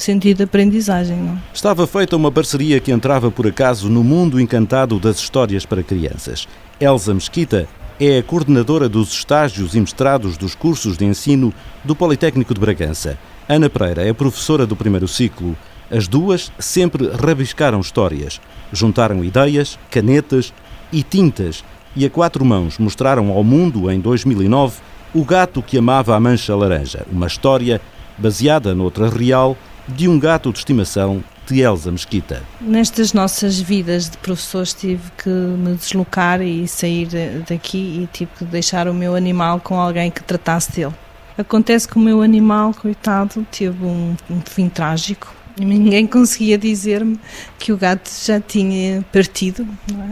sentido 0.00 0.38
de 0.38 0.42
aprendizagem. 0.44 1.16
Não? 1.16 1.38
Estava 1.52 1.86
feita 1.86 2.16
uma 2.16 2.32
parceria 2.32 2.80
que 2.80 2.92
entrava 2.92 3.30
por 3.30 3.46
acaso 3.46 3.88
no 3.88 4.02
mundo 4.02 4.40
encantado 4.40 4.98
das 4.98 5.18
histórias 5.18 5.66
para 5.66 5.82
crianças. 5.82 6.46
Elsa 6.80 7.14
Mesquita 7.14 7.68
é 8.00 8.18
a 8.18 8.22
coordenadora 8.22 8.88
dos 8.88 9.12
estágios 9.12 9.74
e 9.74 9.80
mestrados 9.80 10.36
dos 10.36 10.54
cursos 10.54 10.96
de 10.96 11.04
ensino 11.04 11.52
do 11.84 11.94
Politécnico 11.94 12.52
de 12.52 12.60
Bragança. 12.60 13.18
Ana 13.48 13.68
Pereira 13.68 14.06
é 14.06 14.12
professora 14.12 14.66
do 14.66 14.74
primeiro 14.74 15.06
ciclo. 15.06 15.56
As 15.90 16.08
duas 16.08 16.50
sempre 16.58 17.08
rabiscaram 17.08 17.78
histórias, 17.78 18.40
juntaram 18.72 19.22
ideias, 19.22 19.78
canetas 19.90 20.52
e 20.90 21.02
tintas 21.02 21.62
e 21.94 22.06
a 22.06 22.10
quatro 22.10 22.44
mãos 22.44 22.78
mostraram 22.78 23.30
ao 23.30 23.44
mundo, 23.44 23.90
em 23.90 24.00
2009, 24.00 24.80
O 25.14 25.24
Gato 25.24 25.62
que 25.62 25.76
Amava 25.76 26.16
a 26.16 26.20
Mancha 26.20 26.56
Laranja, 26.56 27.06
uma 27.12 27.26
história 27.26 27.80
baseada 28.16 28.74
noutra 28.74 29.10
real 29.10 29.56
de 29.88 30.08
um 30.08 30.18
gato 30.18 30.52
de 30.52 30.58
estimação 30.58 31.22
de 31.46 31.60
Elsa 31.60 31.90
Mesquita. 31.90 32.42
Nestas 32.60 33.12
nossas 33.12 33.60
vidas 33.60 34.08
de 34.08 34.16
professores 34.18 34.72
tive 34.72 35.10
que 35.18 35.28
me 35.28 35.74
deslocar 35.74 36.40
e 36.40 36.66
sair 36.68 37.08
daqui 37.48 38.02
e 38.02 38.08
tive 38.12 38.30
que 38.38 38.44
deixar 38.44 38.88
o 38.88 38.94
meu 38.94 39.14
animal 39.14 39.60
com 39.60 39.78
alguém 39.78 40.10
que 40.10 40.22
tratasse 40.22 40.72
dele. 40.72 40.94
Acontece 41.36 41.88
que 41.88 41.96
o 41.96 42.00
meu 42.00 42.22
animal, 42.22 42.72
coitado, 42.74 43.46
teve 43.50 43.84
um, 43.84 44.14
um 44.30 44.40
fim 44.40 44.68
trágico 44.68 45.42
ninguém 45.58 46.06
conseguia 46.06 46.56
dizer-me 46.56 47.18
que 47.58 47.72
o 47.72 47.76
gato 47.76 48.10
já 48.24 48.40
tinha 48.40 49.02
partido, 49.12 49.66
não 49.90 50.02
é? 50.02 50.10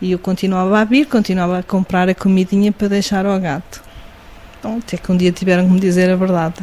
E 0.00 0.12
eu 0.12 0.18
continuava 0.18 0.78
a 0.78 0.84
vir, 0.84 1.06
continuava 1.06 1.58
a 1.58 1.62
comprar 1.62 2.08
a 2.08 2.14
comidinha 2.14 2.70
para 2.70 2.88
deixar 2.88 3.26
ao 3.26 3.38
gato. 3.40 3.82
Então, 4.58 4.78
até 4.78 4.96
que 4.96 5.10
um 5.10 5.16
dia 5.16 5.32
tiveram 5.32 5.66
que 5.66 5.72
me 5.72 5.80
dizer 5.80 6.08
a 6.08 6.14
verdade. 6.14 6.56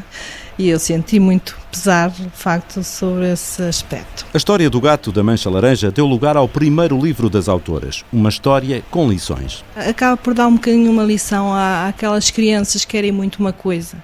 E 0.57 0.69
eu 0.69 0.79
senti 0.79 1.19
muito 1.19 1.57
pesar, 1.69 2.09
de 2.09 2.29
facto, 2.29 2.81
sobre 2.81 3.31
esse 3.31 3.61
aspecto. 3.61 4.25
A 4.33 4.37
história 4.37 4.69
do 4.69 4.79
gato 4.79 5.11
da 5.11 5.21
mancha 5.21 5.49
laranja 5.49 5.91
deu 5.91 6.05
lugar 6.05 6.37
ao 6.37 6.47
primeiro 6.47 6.97
livro 6.97 7.29
das 7.29 7.49
autoras, 7.49 8.05
uma 8.11 8.29
história 8.29 8.81
com 8.89 9.09
lições. 9.09 9.65
Acaba 9.75 10.15
por 10.15 10.33
dar 10.33 10.47
um 10.47 10.53
bocadinho 10.53 10.89
uma 10.89 11.03
lição 11.03 11.53
à, 11.53 11.89
àquelas 11.89 12.31
crianças 12.31 12.85
que 12.85 12.91
querem 12.91 13.11
muito 13.11 13.35
uma 13.37 13.51
coisa 13.51 13.97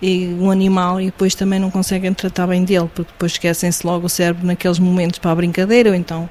e 0.00 0.34
um 0.40 0.50
animal 0.50 1.00
e 1.00 1.06
depois 1.06 1.34
também 1.34 1.58
não 1.58 1.70
conseguem 1.70 2.12
tratar 2.14 2.46
bem 2.46 2.64
dele, 2.64 2.90
porque 2.94 3.12
depois 3.12 3.32
esquecem-se 3.32 3.86
logo 3.86 4.06
o 4.06 4.08
cérebro 4.08 4.46
naqueles 4.46 4.78
momentos 4.78 5.18
para 5.18 5.32
a 5.32 5.34
brincadeira, 5.34 5.90
ou 5.90 5.94
então 5.94 6.28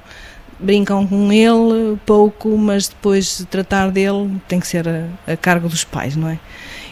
brincam 0.58 1.06
com 1.06 1.32
ele 1.32 1.98
pouco, 2.06 2.56
mas 2.56 2.88
depois 2.88 3.46
tratar 3.50 3.90
dele 3.90 4.40
tem 4.48 4.58
que 4.58 4.66
ser 4.66 4.88
a, 4.88 5.32
a 5.32 5.36
cargo 5.36 5.68
dos 5.68 5.84
pais, 5.84 6.16
não 6.16 6.30
é? 6.30 6.38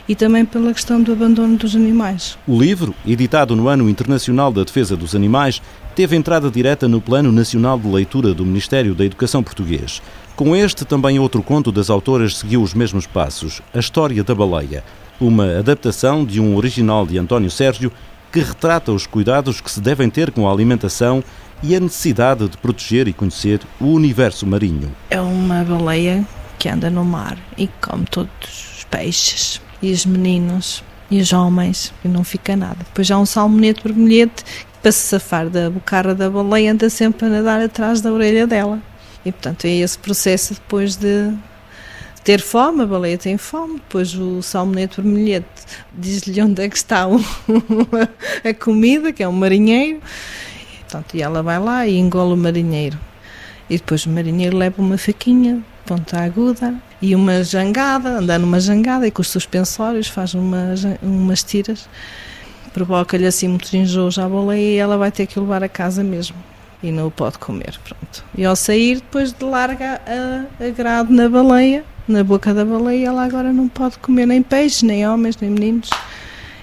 E 0.06 0.14
também 0.14 0.44
pela 0.44 0.72
questão 0.72 1.02
do 1.02 1.12
abandono 1.12 1.56
dos 1.56 1.74
animais. 1.74 2.36
O 2.46 2.60
livro, 2.60 2.94
editado 3.06 3.56
no 3.56 3.68
Ano 3.68 3.88
Internacional 3.88 4.52
da 4.52 4.62
Defesa 4.62 4.96
dos 4.96 5.14
Animais, 5.14 5.62
teve 5.94 6.14
entrada 6.14 6.50
direta 6.50 6.86
no 6.86 7.00
Plano 7.00 7.32
Nacional 7.32 7.78
de 7.78 7.88
Leitura 7.88 8.34
do 8.34 8.44
Ministério 8.44 8.94
da 8.94 9.04
Educação 9.04 9.42
Português. 9.42 10.02
Com 10.36 10.54
este, 10.54 10.84
também 10.84 11.18
outro 11.18 11.42
conto 11.42 11.72
das 11.72 11.88
autoras 11.88 12.36
seguiu 12.36 12.60
os 12.60 12.74
mesmos 12.74 13.06
passos, 13.06 13.62
A 13.72 13.78
História 13.78 14.22
da 14.22 14.34
Baleia, 14.34 14.84
uma 15.20 15.58
adaptação 15.58 16.24
de 16.24 16.40
um 16.40 16.56
original 16.56 17.06
de 17.06 17.16
António 17.16 17.50
Sérgio 17.50 17.90
que 18.32 18.40
retrata 18.40 18.90
os 18.90 19.06
cuidados 19.06 19.60
que 19.60 19.70
se 19.70 19.80
devem 19.80 20.10
ter 20.10 20.32
com 20.32 20.48
a 20.48 20.52
alimentação 20.52 21.22
e 21.62 21.74
a 21.76 21.80
necessidade 21.80 22.48
de 22.48 22.58
proteger 22.58 23.06
e 23.06 23.12
conhecer 23.12 23.60
o 23.80 23.86
universo 23.86 24.44
marinho. 24.44 24.90
É 25.08 25.20
uma 25.20 25.62
baleia 25.62 26.26
que 26.58 26.68
anda 26.68 26.90
no 26.90 27.04
mar 27.04 27.38
e 27.56 27.68
come 27.80 28.04
todos 28.10 28.74
os 28.76 28.84
peixes 28.90 29.60
e 29.84 29.92
os 29.92 30.06
meninos 30.06 30.82
e 31.10 31.20
os 31.20 31.30
homens 31.34 31.92
e 32.02 32.08
não 32.08 32.24
fica 32.24 32.56
nada. 32.56 32.78
Depois 32.78 33.10
há 33.10 33.18
um 33.18 33.26
salmonete 33.26 33.82
vermelhete 33.84 34.42
que 34.42 34.78
para 34.80 34.90
se 34.90 35.00
safar 35.00 35.50
da 35.50 35.68
bocarra 35.68 36.14
da 36.14 36.30
baleia 36.30 36.72
anda 36.72 36.88
sempre 36.88 37.26
a 37.26 37.28
nadar 37.28 37.60
atrás 37.60 38.00
da 38.00 38.10
orelha 38.10 38.46
dela. 38.46 38.80
E 39.26 39.30
portanto 39.30 39.66
é 39.66 39.70
esse 39.70 39.98
processo 39.98 40.54
depois 40.54 40.96
de 40.96 41.34
ter 42.24 42.40
fome, 42.40 42.82
a 42.82 42.86
baleia 42.86 43.18
tem 43.18 43.36
fome, 43.36 43.74
depois 43.74 44.14
o 44.14 44.40
salmonete 44.40 45.02
vermelhete 45.02 45.46
diz-lhe 45.92 46.40
onde 46.40 46.62
é 46.62 46.68
que 46.70 46.76
está 46.76 47.06
o, 47.06 47.20
a 48.42 48.54
comida, 48.54 49.12
que 49.12 49.22
é 49.22 49.28
um 49.28 49.32
marinheiro, 49.32 50.00
portanto, 50.80 51.14
e 51.14 51.20
ela 51.20 51.42
vai 51.42 51.58
lá 51.58 51.86
e 51.86 51.98
engole 51.98 52.32
o 52.32 52.36
marinheiro. 52.36 52.98
E 53.68 53.76
depois 53.76 54.06
o 54.06 54.10
marinheiro 54.10 54.56
leva 54.56 54.80
uma 54.80 54.96
faquinha, 54.96 55.62
ponta 55.84 56.18
aguda, 56.18 56.74
e 57.04 57.14
uma 57.14 57.44
jangada, 57.44 58.18
anda 58.18 58.38
numa 58.38 58.58
jangada 58.58 59.06
e 59.06 59.10
com 59.10 59.20
os 59.20 59.28
suspensórios 59.28 60.08
faz 60.08 60.32
uma, 60.32 60.74
umas 61.02 61.42
tiras, 61.42 61.86
provoca-lhe 62.72 63.26
assim 63.26 63.46
muitos 63.46 63.74
enjoos 63.74 64.18
à 64.18 64.26
baleia 64.26 64.74
e 64.74 64.76
ela 64.78 64.96
vai 64.96 65.12
ter 65.12 65.26
que 65.26 65.38
o 65.38 65.42
levar 65.42 65.62
a 65.62 65.68
casa 65.68 66.02
mesmo 66.02 66.34
e 66.82 66.90
não 66.90 67.08
o 67.08 67.10
pode 67.10 67.38
comer, 67.38 67.78
pronto. 67.84 68.24
E 68.34 68.42
ao 68.42 68.56
sair, 68.56 68.96
depois 68.96 69.34
de 69.34 69.44
larga 69.44 70.00
a, 70.06 70.64
a 70.64 70.70
grade 70.70 71.12
na 71.12 71.28
baleia, 71.28 71.84
na 72.08 72.24
boca 72.24 72.54
da 72.54 72.64
baleia, 72.64 73.08
ela 73.08 73.22
agora 73.22 73.52
não 73.52 73.68
pode 73.68 73.98
comer 73.98 74.24
nem 74.24 74.42
peixe, 74.42 74.86
nem 74.86 75.06
homens, 75.06 75.36
nem 75.36 75.50
meninos. 75.50 75.90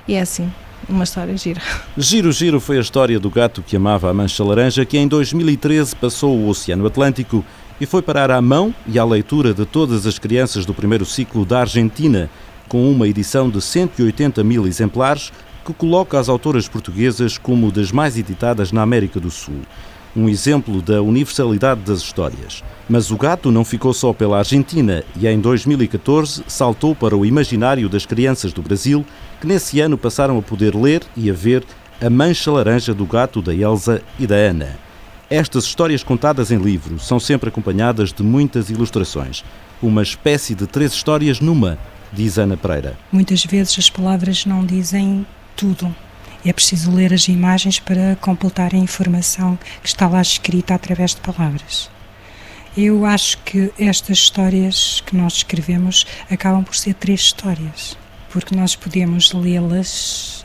E 0.07 0.15
é 0.15 0.21
assim, 0.21 0.51
uma 0.89 1.03
história 1.03 1.37
gira. 1.37 1.61
Giro 1.95 2.31
Giro 2.31 2.59
foi 2.59 2.79
a 2.79 2.81
história 2.81 3.19
do 3.19 3.29
gato 3.29 3.61
que 3.61 3.75
amava 3.75 4.09
a 4.09 4.13
mancha 4.13 4.43
laranja, 4.43 4.85
que 4.85 4.97
em 4.97 5.07
2013 5.07 5.95
passou 5.97 6.35
o 6.35 6.47
Oceano 6.47 6.87
Atlântico 6.87 7.45
e 7.81 7.85
foi 7.87 8.03
parar 8.03 8.29
à 8.29 8.39
mão 8.39 8.71
e 8.85 8.99
à 8.99 9.03
leitura 9.03 9.55
de 9.55 9.65
todas 9.65 10.05
as 10.05 10.19
crianças 10.19 10.67
do 10.67 10.73
primeiro 10.73 11.03
ciclo 11.03 11.43
da 11.43 11.61
Argentina, 11.61 12.29
com 12.69 12.87
uma 12.91 13.07
edição 13.07 13.49
de 13.49 13.59
180 13.59 14.43
mil 14.43 14.67
exemplares 14.67 15.33
que 15.65 15.73
coloca 15.73 16.19
as 16.19 16.29
autoras 16.29 16.67
portuguesas 16.67 17.39
como 17.39 17.71
das 17.71 17.91
mais 17.91 18.19
editadas 18.19 18.71
na 18.71 18.83
América 18.83 19.19
do 19.19 19.31
Sul. 19.31 19.61
Um 20.15 20.29
exemplo 20.29 20.79
da 20.79 21.01
universalidade 21.01 21.81
das 21.81 22.01
histórias. 22.01 22.63
Mas 22.87 23.09
o 23.09 23.17
gato 23.17 23.51
não 23.51 23.65
ficou 23.65 23.95
só 23.95 24.13
pela 24.13 24.37
Argentina 24.37 25.03
e 25.19 25.27
em 25.27 25.39
2014 25.39 26.43
saltou 26.47 26.93
para 26.93 27.17
o 27.17 27.25
imaginário 27.25 27.89
das 27.89 28.05
crianças 28.05 28.53
do 28.53 28.61
Brasil, 28.61 29.03
que 29.39 29.47
nesse 29.47 29.79
ano 29.79 29.97
passaram 29.97 30.37
a 30.37 30.41
poder 30.43 30.75
ler 30.75 31.01
e 31.17 31.31
a 31.31 31.33
ver 31.33 31.63
A 31.99 32.11
Mancha 32.11 32.51
Laranja 32.51 32.93
do 32.93 33.07
Gato 33.07 33.41
da 33.41 33.55
Elsa 33.55 34.03
e 34.19 34.27
da 34.27 34.35
Ana. 34.35 34.90
Estas 35.31 35.63
histórias 35.63 36.03
contadas 36.03 36.51
em 36.51 36.57
livro 36.57 36.99
são 36.99 37.17
sempre 37.17 37.47
acompanhadas 37.47 38.11
de 38.11 38.21
muitas 38.21 38.69
ilustrações. 38.69 39.45
Uma 39.81 40.03
espécie 40.03 40.53
de 40.53 40.67
três 40.67 40.91
histórias 40.91 41.39
numa, 41.39 41.79
diz 42.11 42.37
Ana 42.37 42.57
Pereira. 42.57 42.97
Muitas 43.09 43.45
vezes 43.45 43.79
as 43.79 43.89
palavras 43.89 44.45
não 44.45 44.65
dizem 44.65 45.25
tudo. 45.55 45.95
É 46.45 46.51
preciso 46.51 46.91
ler 46.91 47.13
as 47.13 47.29
imagens 47.29 47.79
para 47.79 48.17
completar 48.19 48.75
a 48.75 48.77
informação 48.77 49.57
que 49.81 49.87
está 49.87 50.05
lá 50.05 50.21
escrita 50.21 50.75
através 50.75 51.15
de 51.15 51.21
palavras. 51.21 51.89
Eu 52.75 53.05
acho 53.05 53.37
que 53.45 53.71
estas 53.79 54.17
histórias 54.17 55.01
que 55.05 55.15
nós 55.15 55.35
escrevemos 55.35 56.05
acabam 56.29 56.61
por 56.61 56.75
ser 56.75 56.93
três 56.95 57.21
histórias, 57.21 57.97
porque 58.29 58.53
nós 58.53 58.75
podemos 58.75 59.31
lê-las 59.31 60.43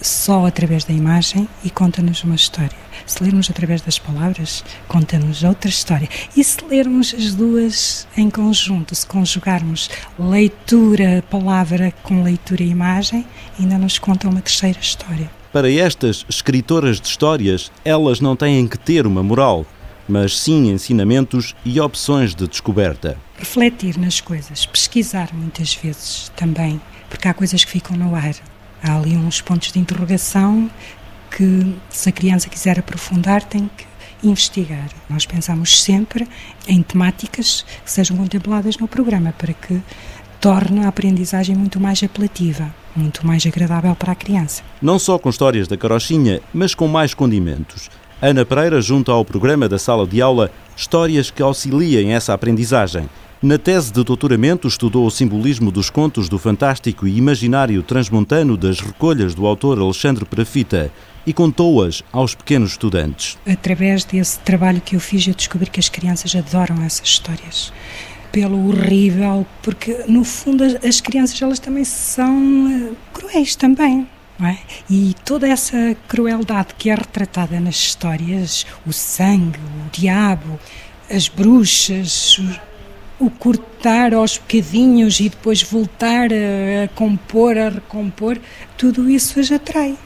só 0.00 0.46
através 0.46 0.84
da 0.84 0.92
imagem 0.92 1.48
e 1.64 1.70
conta-nos 1.70 2.24
uma 2.24 2.34
história. 2.34 2.76
Se 3.06 3.22
lermos 3.22 3.50
através 3.50 3.82
das 3.82 3.98
palavras, 3.98 4.64
conta-nos 4.88 5.42
outra 5.42 5.68
história. 5.68 6.08
E 6.36 6.42
se 6.42 6.64
lermos 6.64 7.14
as 7.14 7.34
duas 7.34 8.06
em 8.16 8.30
conjunto, 8.30 8.94
se 8.94 9.06
conjugarmos 9.06 9.90
leitura, 10.18 11.24
palavra 11.30 11.92
com 12.02 12.22
leitura 12.22 12.62
e 12.62 12.70
imagem, 12.70 13.26
ainda 13.58 13.78
nos 13.78 13.98
conta 13.98 14.28
uma 14.28 14.40
terceira 14.40 14.78
história. 14.80 15.30
Para 15.52 15.70
estas 15.70 16.24
escritoras 16.28 17.00
de 17.00 17.08
histórias, 17.08 17.72
elas 17.84 18.20
não 18.20 18.36
têm 18.36 18.68
que 18.68 18.78
ter 18.78 19.06
uma 19.06 19.22
moral, 19.22 19.66
mas 20.08 20.38
sim 20.38 20.70
ensinamentos 20.70 21.54
e 21.64 21.80
opções 21.80 22.34
de 22.34 22.46
descoberta. 22.46 23.18
Refletir 23.36 23.98
nas 23.98 24.20
coisas, 24.20 24.66
pesquisar 24.66 25.30
muitas 25.32 25.74
vezes 25.74 26.30
também, 26.36 26.80
porque 27.08 27.26
há 27.26 27.34
coisas 27.34 27.64
que 27.64 27.70
ficam 27.70 27.96
no 27.96 28.14
ar. 28.14 28.34
Há 28.82 28.96
ali 28.96 29.16
uns 29.16 29.40
pontos 29.40 29.72
de 29.72 29.78
interrogação 29.78 30.70
que, 31.30 31.74
se 31.88 32.08
a 32.08 32.12
criança 32.12 32.48
quiser 32.48 32.78
aprofundar, 32.78 33.42
tem 33.42 33.70
que 33.76 33.86
investigar. 34.22 34.88
Nós 35.08 35.24
pensamos 35.26 35.82
sempre 35.82 36.28
em 36.66 36.82
temáticas 36.82 37.64
que 37.84 37.90
sejam 37.90 38.16
contempladas 38.16 38.76
no 38.76 38.88
programa 38.88 39.32
para 39.36 39.52
que 39.52 39.80
torne 40.40 40.84
a 40.84 40.88
aprendizagem 40.88 41.54
muito 41.54 41.78
mais 41.78 42.02
apelativa, 42.02 42.74
muito 42.96 43.26
mais 43.26 43.46
agradável 43.46 43.94
para 43.94 44.12
a 44.12 44.14
criança. 44.14 44.62
Não 44.80 44.98
só 44.98 45.18
com 45.18 45.28
histórias 45.28 45.68
da 45.68 45.76
carochinha, 45.76 46.40
mas 46.52 46.74
com 46.74 46.88
mais 46.88 47.14
condimentos. 47.14 47.90
Ana 48.22 48.44
Pereira 48.44 48.80
junta 48.82 49.12
ao 49.12 49.24
programa 49.24 49.68
da 49.68 49.78
sala 49.78 50.06
de 50.06 50.20
aula 50.20 50.50
histórias 50.76 51.30
que 51.30 51.42
auxiliem 51.42 52.12
essa 52.12 52.34
aprendizagem. 52.34 53.08
Na 53.42 53.56
tese 53.56 53.90
de 53.90 54.04
doutoramento, 54.04 54.68
estudou 54.68 55.06
o 55.06 55.10
simbolismo 55.10 55.72
dos 55.72 55.88
contos 55.88 56.28
do 56.28 56.38
fantástico 56.38 57.08
e 57.08 57.16
imaginário 57.16 57.82
transmontano 57.82 58.54
das 58.54 58.80
recolhas 58.80 59.34
do 59.34 59.46
autor 59.46 59.78
Alexandre 59.78 60.26
Prafita 60.26 60.92
e 61.26 61.32
contou-as 61.32 62.02
aos 62.12 62.34
pequenos 62.34 62.72
estudantes. 62.72 63.38
Através 63.46 64.04
desse 64.04 64.38
trabalho 64.40 64.82
que 64.82 64.94
eu 64.94 65.00
fiz, 65.00 65.26
eu 65.26 65.32
descobri 65.32 65.70
que 65.70 65.80
as 65.80 65.88
crianças 65.88 66.36
adoram 66.36 66.82
essas 66.82 67.08
histórias. 67.08 67.72
Pelo 68.30 68.68
horrível, 68.68 69.46
porque 69.62 70.04
no 70.06 70.22
fundo 70.22 70.62
as 70.86 71.00
crianças 71.00 71.40
elas 71.40 71.58
também 71.58 71.84
são 71.84 72.90
uh, 72.90 72.96
cruéis 73.14 73.56
também. 73.56 74.06
É? 74.42 74.56
E 74.90 75.14
toda 75.24 75.48
essa 75.48 75.96
crueldade 76.08 76.74
que 76.76 76.90
é 76.90 76.94
retratada 76.94 77.58
nas 77.58 77.76
histórias, 77.76 78.66
o 78.86 78.92
sangue, 78.92 79.58
o 79.58 79.90
diabo, 79.90 80.60
as 81.10 81.28
bruxas, 81.28 82.38
o 83.20 83.30
cortar 83.30 84.14
aos 84.14 84.38
bocadinhos 84.38 85.20
e 85.20 85.28
depois 85.28 85.62
voltar 85.62 86.30
a, 86.32 86.84
a 86.84 86.88
compor, 86.88 87.58
a 87.58 87.68
recompor, 87.68 88.38
tudo 88.78 89.10
isso 89.10 89.38
as 89.38 89.52
atrai, 89.52 89.96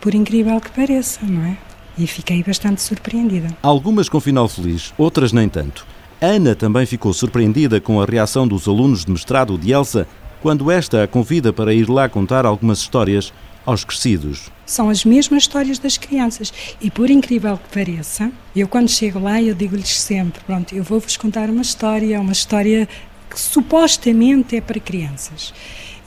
por 0.00 0.14
incrível 0.14 0.58
que 0.60 0.70
pareça, 0.70 1.20
não 1.22 1.44
é? 1.44 1.56
E 1.98 2.06
fiquei 2.06 2.42
bastante 2.42 2.80
surpreendida. 2.82 3.48
Algumas 3.62 4.08
com 4.08 4.18
final 4.20 4.48
feliz, 4.48 4.92
outras 4.96 5.32
nem 5.32 5.48
tanto. 5.48 5.86
Ana 6.20 6.54
também 6.54 6.86
ficou 6.86 7.12
surpreendida 7.12 7.80
com 7.80 8.00
a 8.00 8.06
reação 8.06 8.48
dos 8.48 8.66
alunos 8.66 9.04
de 9.04 9.12
mestrado 9.12 9.58
de 9.58 9.72
Elsa 9.72 10.06
quando 10.42 10.70
esta 10.70 11.02
a 11.02 11.08
convida 11.08 11.52
para 11.52 11.74
ir 11.74 11.88
lá 11.88 12.08
contar 12.08 12.46
algumas 12.46 12.78
histórias 12.78 13.32
aos 13.66 13.84
crescidos. 13.84 14.50
São 14.64 14.88
as 14.88 15.04
mesmas 15.04 15.42
histórias 15.42 15.78
das 15.78 15.98
crianças 15.98 16.52
e 16.80 16.90
por 16.90 17.10
incrível 17.10 17.58
que 17.58 17.68
pareça, 17.74 18.30
eu 18.54 18.66
quando 18.68 18.88
chego 18.88 19.18
lá 19.18 19.42
eu 19.42 19.54
digo-lhes 19.54 19.98
sempre, 19.98 20.42
pronto, 20.44 20.74
eu 20.74 20.82
vou-vos 20.84 21.16
contar 21.16 21.50
uma 21.50 21.62
história, 21.62 22.20
uma 22.20 22.32
história 22.32 22.88
que 23.28 23.38
supostamente 23.38 24.56
é 24.56 24.60
para 24.60 24.80
crianças. 24.80 25.52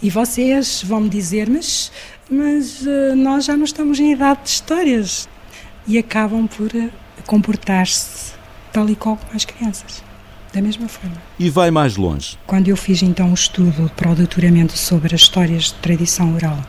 E 0.02 0.10
vocês 0.10 0.82
vão 0.82 1.02
me 1.02 1.10
dizer, 1.10 1.50
mas, 1.50 1.92
mas 2.32 2.82
uh, 2.82 3.16
nós 3.18 3.46
já 3.46 3.58
não 3.58 3.66
estamos 3.66 4.00
em 4.00 4.14
idade 4.14 4.44
de 4.44 4.50
histórias. 4.50 5.28
E 5.86 5.98
acabam 5.98 6.48
por 6.48 6.68
uh, 6.74 6.90
comportar-se 7.26 8.34
tal 8.72 8.90
e 8.90 8.96
qual 8.96 9.18
como 9.18 9.36
as 9.36 9.44
crianças. 9.44 10.09
Da 10.54 10.62
mesma 10.62 10.88
forma. 10.88 11.18
E 11.38 11.50
vai 11.50 11.72
mais 11.72 11.96
longe. 11.96 12.38
Quando 12.46 12.68
eu 12.68 12.78
fiz 12.78 13.02
então 13.02 13.30
um 13.30 13.34
estudo 13.34 13.92
para 13.96 14.12
o 14.12 14.16
doutoramento 14.16 14.78
sobre 14.78 15.14
as 15.16 15.22
histórias 15.22 15.66
de 15.66 15.74
tradição 15.76 16.34
oral 16.36 16.60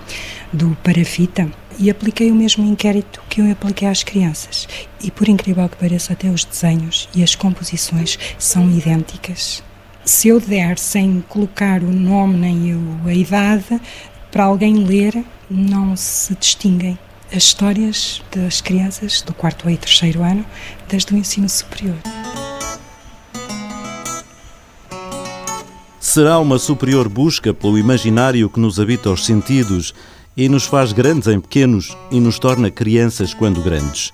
do 0.53 0.77
Parafita, 0.83 1.51
e 1.81 1.89
apliquei 1.89 2.31
o 2.31 2.35
mesmo 2.35 2.65
inquérito 2.65 3.23
que 3.29 3.41
eu 3.41 3.51
apliquei 3.51 3.89
às 3.89 4.03
crianças. 4.03 4.69
E 5.03 5.11
por 5.11 5.29
incrível 5.29 5.67
que 5.69 5.77
pareça, 5.77 6.13
até 6.13 6.29
os 6.29 6.45
desenhos 6.45 7.09
e 7.15 7.23
as 7.23 7.35
composições 7.35 8.19
são 8.39 8.71
idênticas. 8.71 9.63
Se 10.05 10.29
eu 10.29 10.39
der 10.39 10.79
sem 10.79 11.25
colocar 11.27 11.83
o 11.83 11.91
nome 11.91 12.37
nem 12.37 13.01
a 13.07 13.15
idade, 13.15 13.81
para 14.31 14.45
alguém 14.45 14.85
ler, 14.85 15.25
não 15.51 15.97
se 15.97 16.35
distinguem 16.35 16.99
as 17.35 17.45
histórias 17.45 18.23
das 18.35 18.61
crianças 18.61 19.23
do 19.23 19.33
quarto 19.33 19.71
e 19.71 19.77
terceiro 19.77 20.23
ano 20.23 20.45
desde 20.89 21.15
o 21.15 21.17
ensino 21.17 21.49
superior. 21.49 22.20
Será 26.13 26.41
uma 26.41 26.59
superior 26.59 27.09
busca 27.09 27.55
pelo 27.55 27.79
imaginário 27.79 28.51
que 28.51 28.59
nos 28.59 28.81
habita 28.81 29.09
os 29.11 29.25
sentidos 29.25 29.95
e 30.37 30.49
nos 30.49 30.65
faz 30.65 30.93
grandes 30.93 31.29
em 31.29 31.39
pequenos 31.39 31.97
e 32.11 32.19
nos 32.19 32.37
torna 32.37 32.69
crianças 32.69 33.33
quando 33.33 33.63
grandes. 33.63 34.13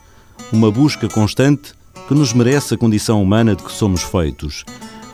Uma 0.53 0.71
busca 0.71 1.09
constante 1.09 1.73
que 2.07 2.13
nos 2.13 2.35
merece 2.35 2.75
a 2.75 2.77
condição 2.77 3.23
humana 3.23 3.57
de 3.57 3.63
que 3.63 3.73
somos 3.73 4.03
feitos. 4.03 4.63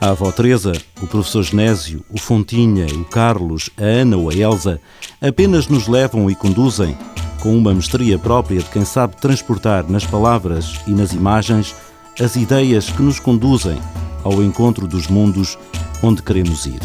A 0.00 0.08
avó 0.08 0.32
Teresa, 0.32 0.72
o 1.00 1.06
professor 1.06 1.44
Genésio, 1.44 2.04
o 2.10 2.18
Fontinha, 2.18 2.86
o 2.86 3.04
Carlos, 3.04 3.70
a 3.78 3.84
Ana 3.84 4.16
ou 4.16 4.28
a 4.28 4.34
Elsa 4.34 4.80
apenas 5.20 5.68
nos 5.68 5.86
levam 5.86 6.28
e 6.28 6.34
conduzem, 6.34 6.98
com 7.38 7.56
uma 7.56 7.72
mestria 7.72 8.18
própria 8.18 8.58
de 8.58 8.68
quem 8.70 8.84
sabe 8.84 9.14
transportar 9.18 9.88
nas 9.88 10.04
palavras 10.04 10.80
e 10.88 10.90
nas 10.90 11.12
imagens 11.12 11.76
as 12.20 12.34
ideias 12.34 12.90
que 12.90 13.02
nos 13.02 13.20
conduzem 13.20 13.78
ao 14.24 14.42
encontro 14.42 14.86
dos 14.86 15.06
mundos 15.06 15.58
onde 16.02 16.22
queremos 16.22 16.66
ir. 16.66 16.80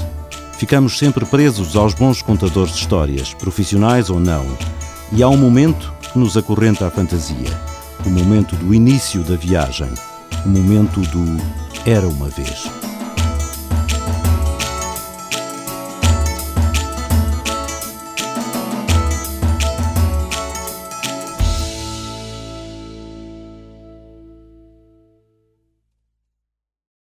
Ficamos 0.58 0.98
sempre 0.98 1.26
presos 1.26 1.76
aos 1.76 1.94
bons 1.94 2.22
contadores 2.22 2.74
de 2.74 2.80
histórias, 2.80 3.34
profissionais 3.34 4.10
ou 4.10 4.20
não, 4.20 4.46
e 5.12 5.22
há 5.22 5.30
um 5.30 5.38
momento 5.38 5.94
que 6.12 6.18
nos 6.18 6.36
acorrenta 6.36 6.88
a 6.88 6.92
fantasia, 6.92 7.50
o 8.06 8.10
momento 8.10 8.56
do 8.56 8.74
início 8.74 9.24
da 9.24 9.36
viagem, 9.36 9.90
o 10.46 10.50
momento 10.50 11.02
do 11.02 11.42
era 11.86 12.08
uma 12.08 12.28
vez. 12.30 12.70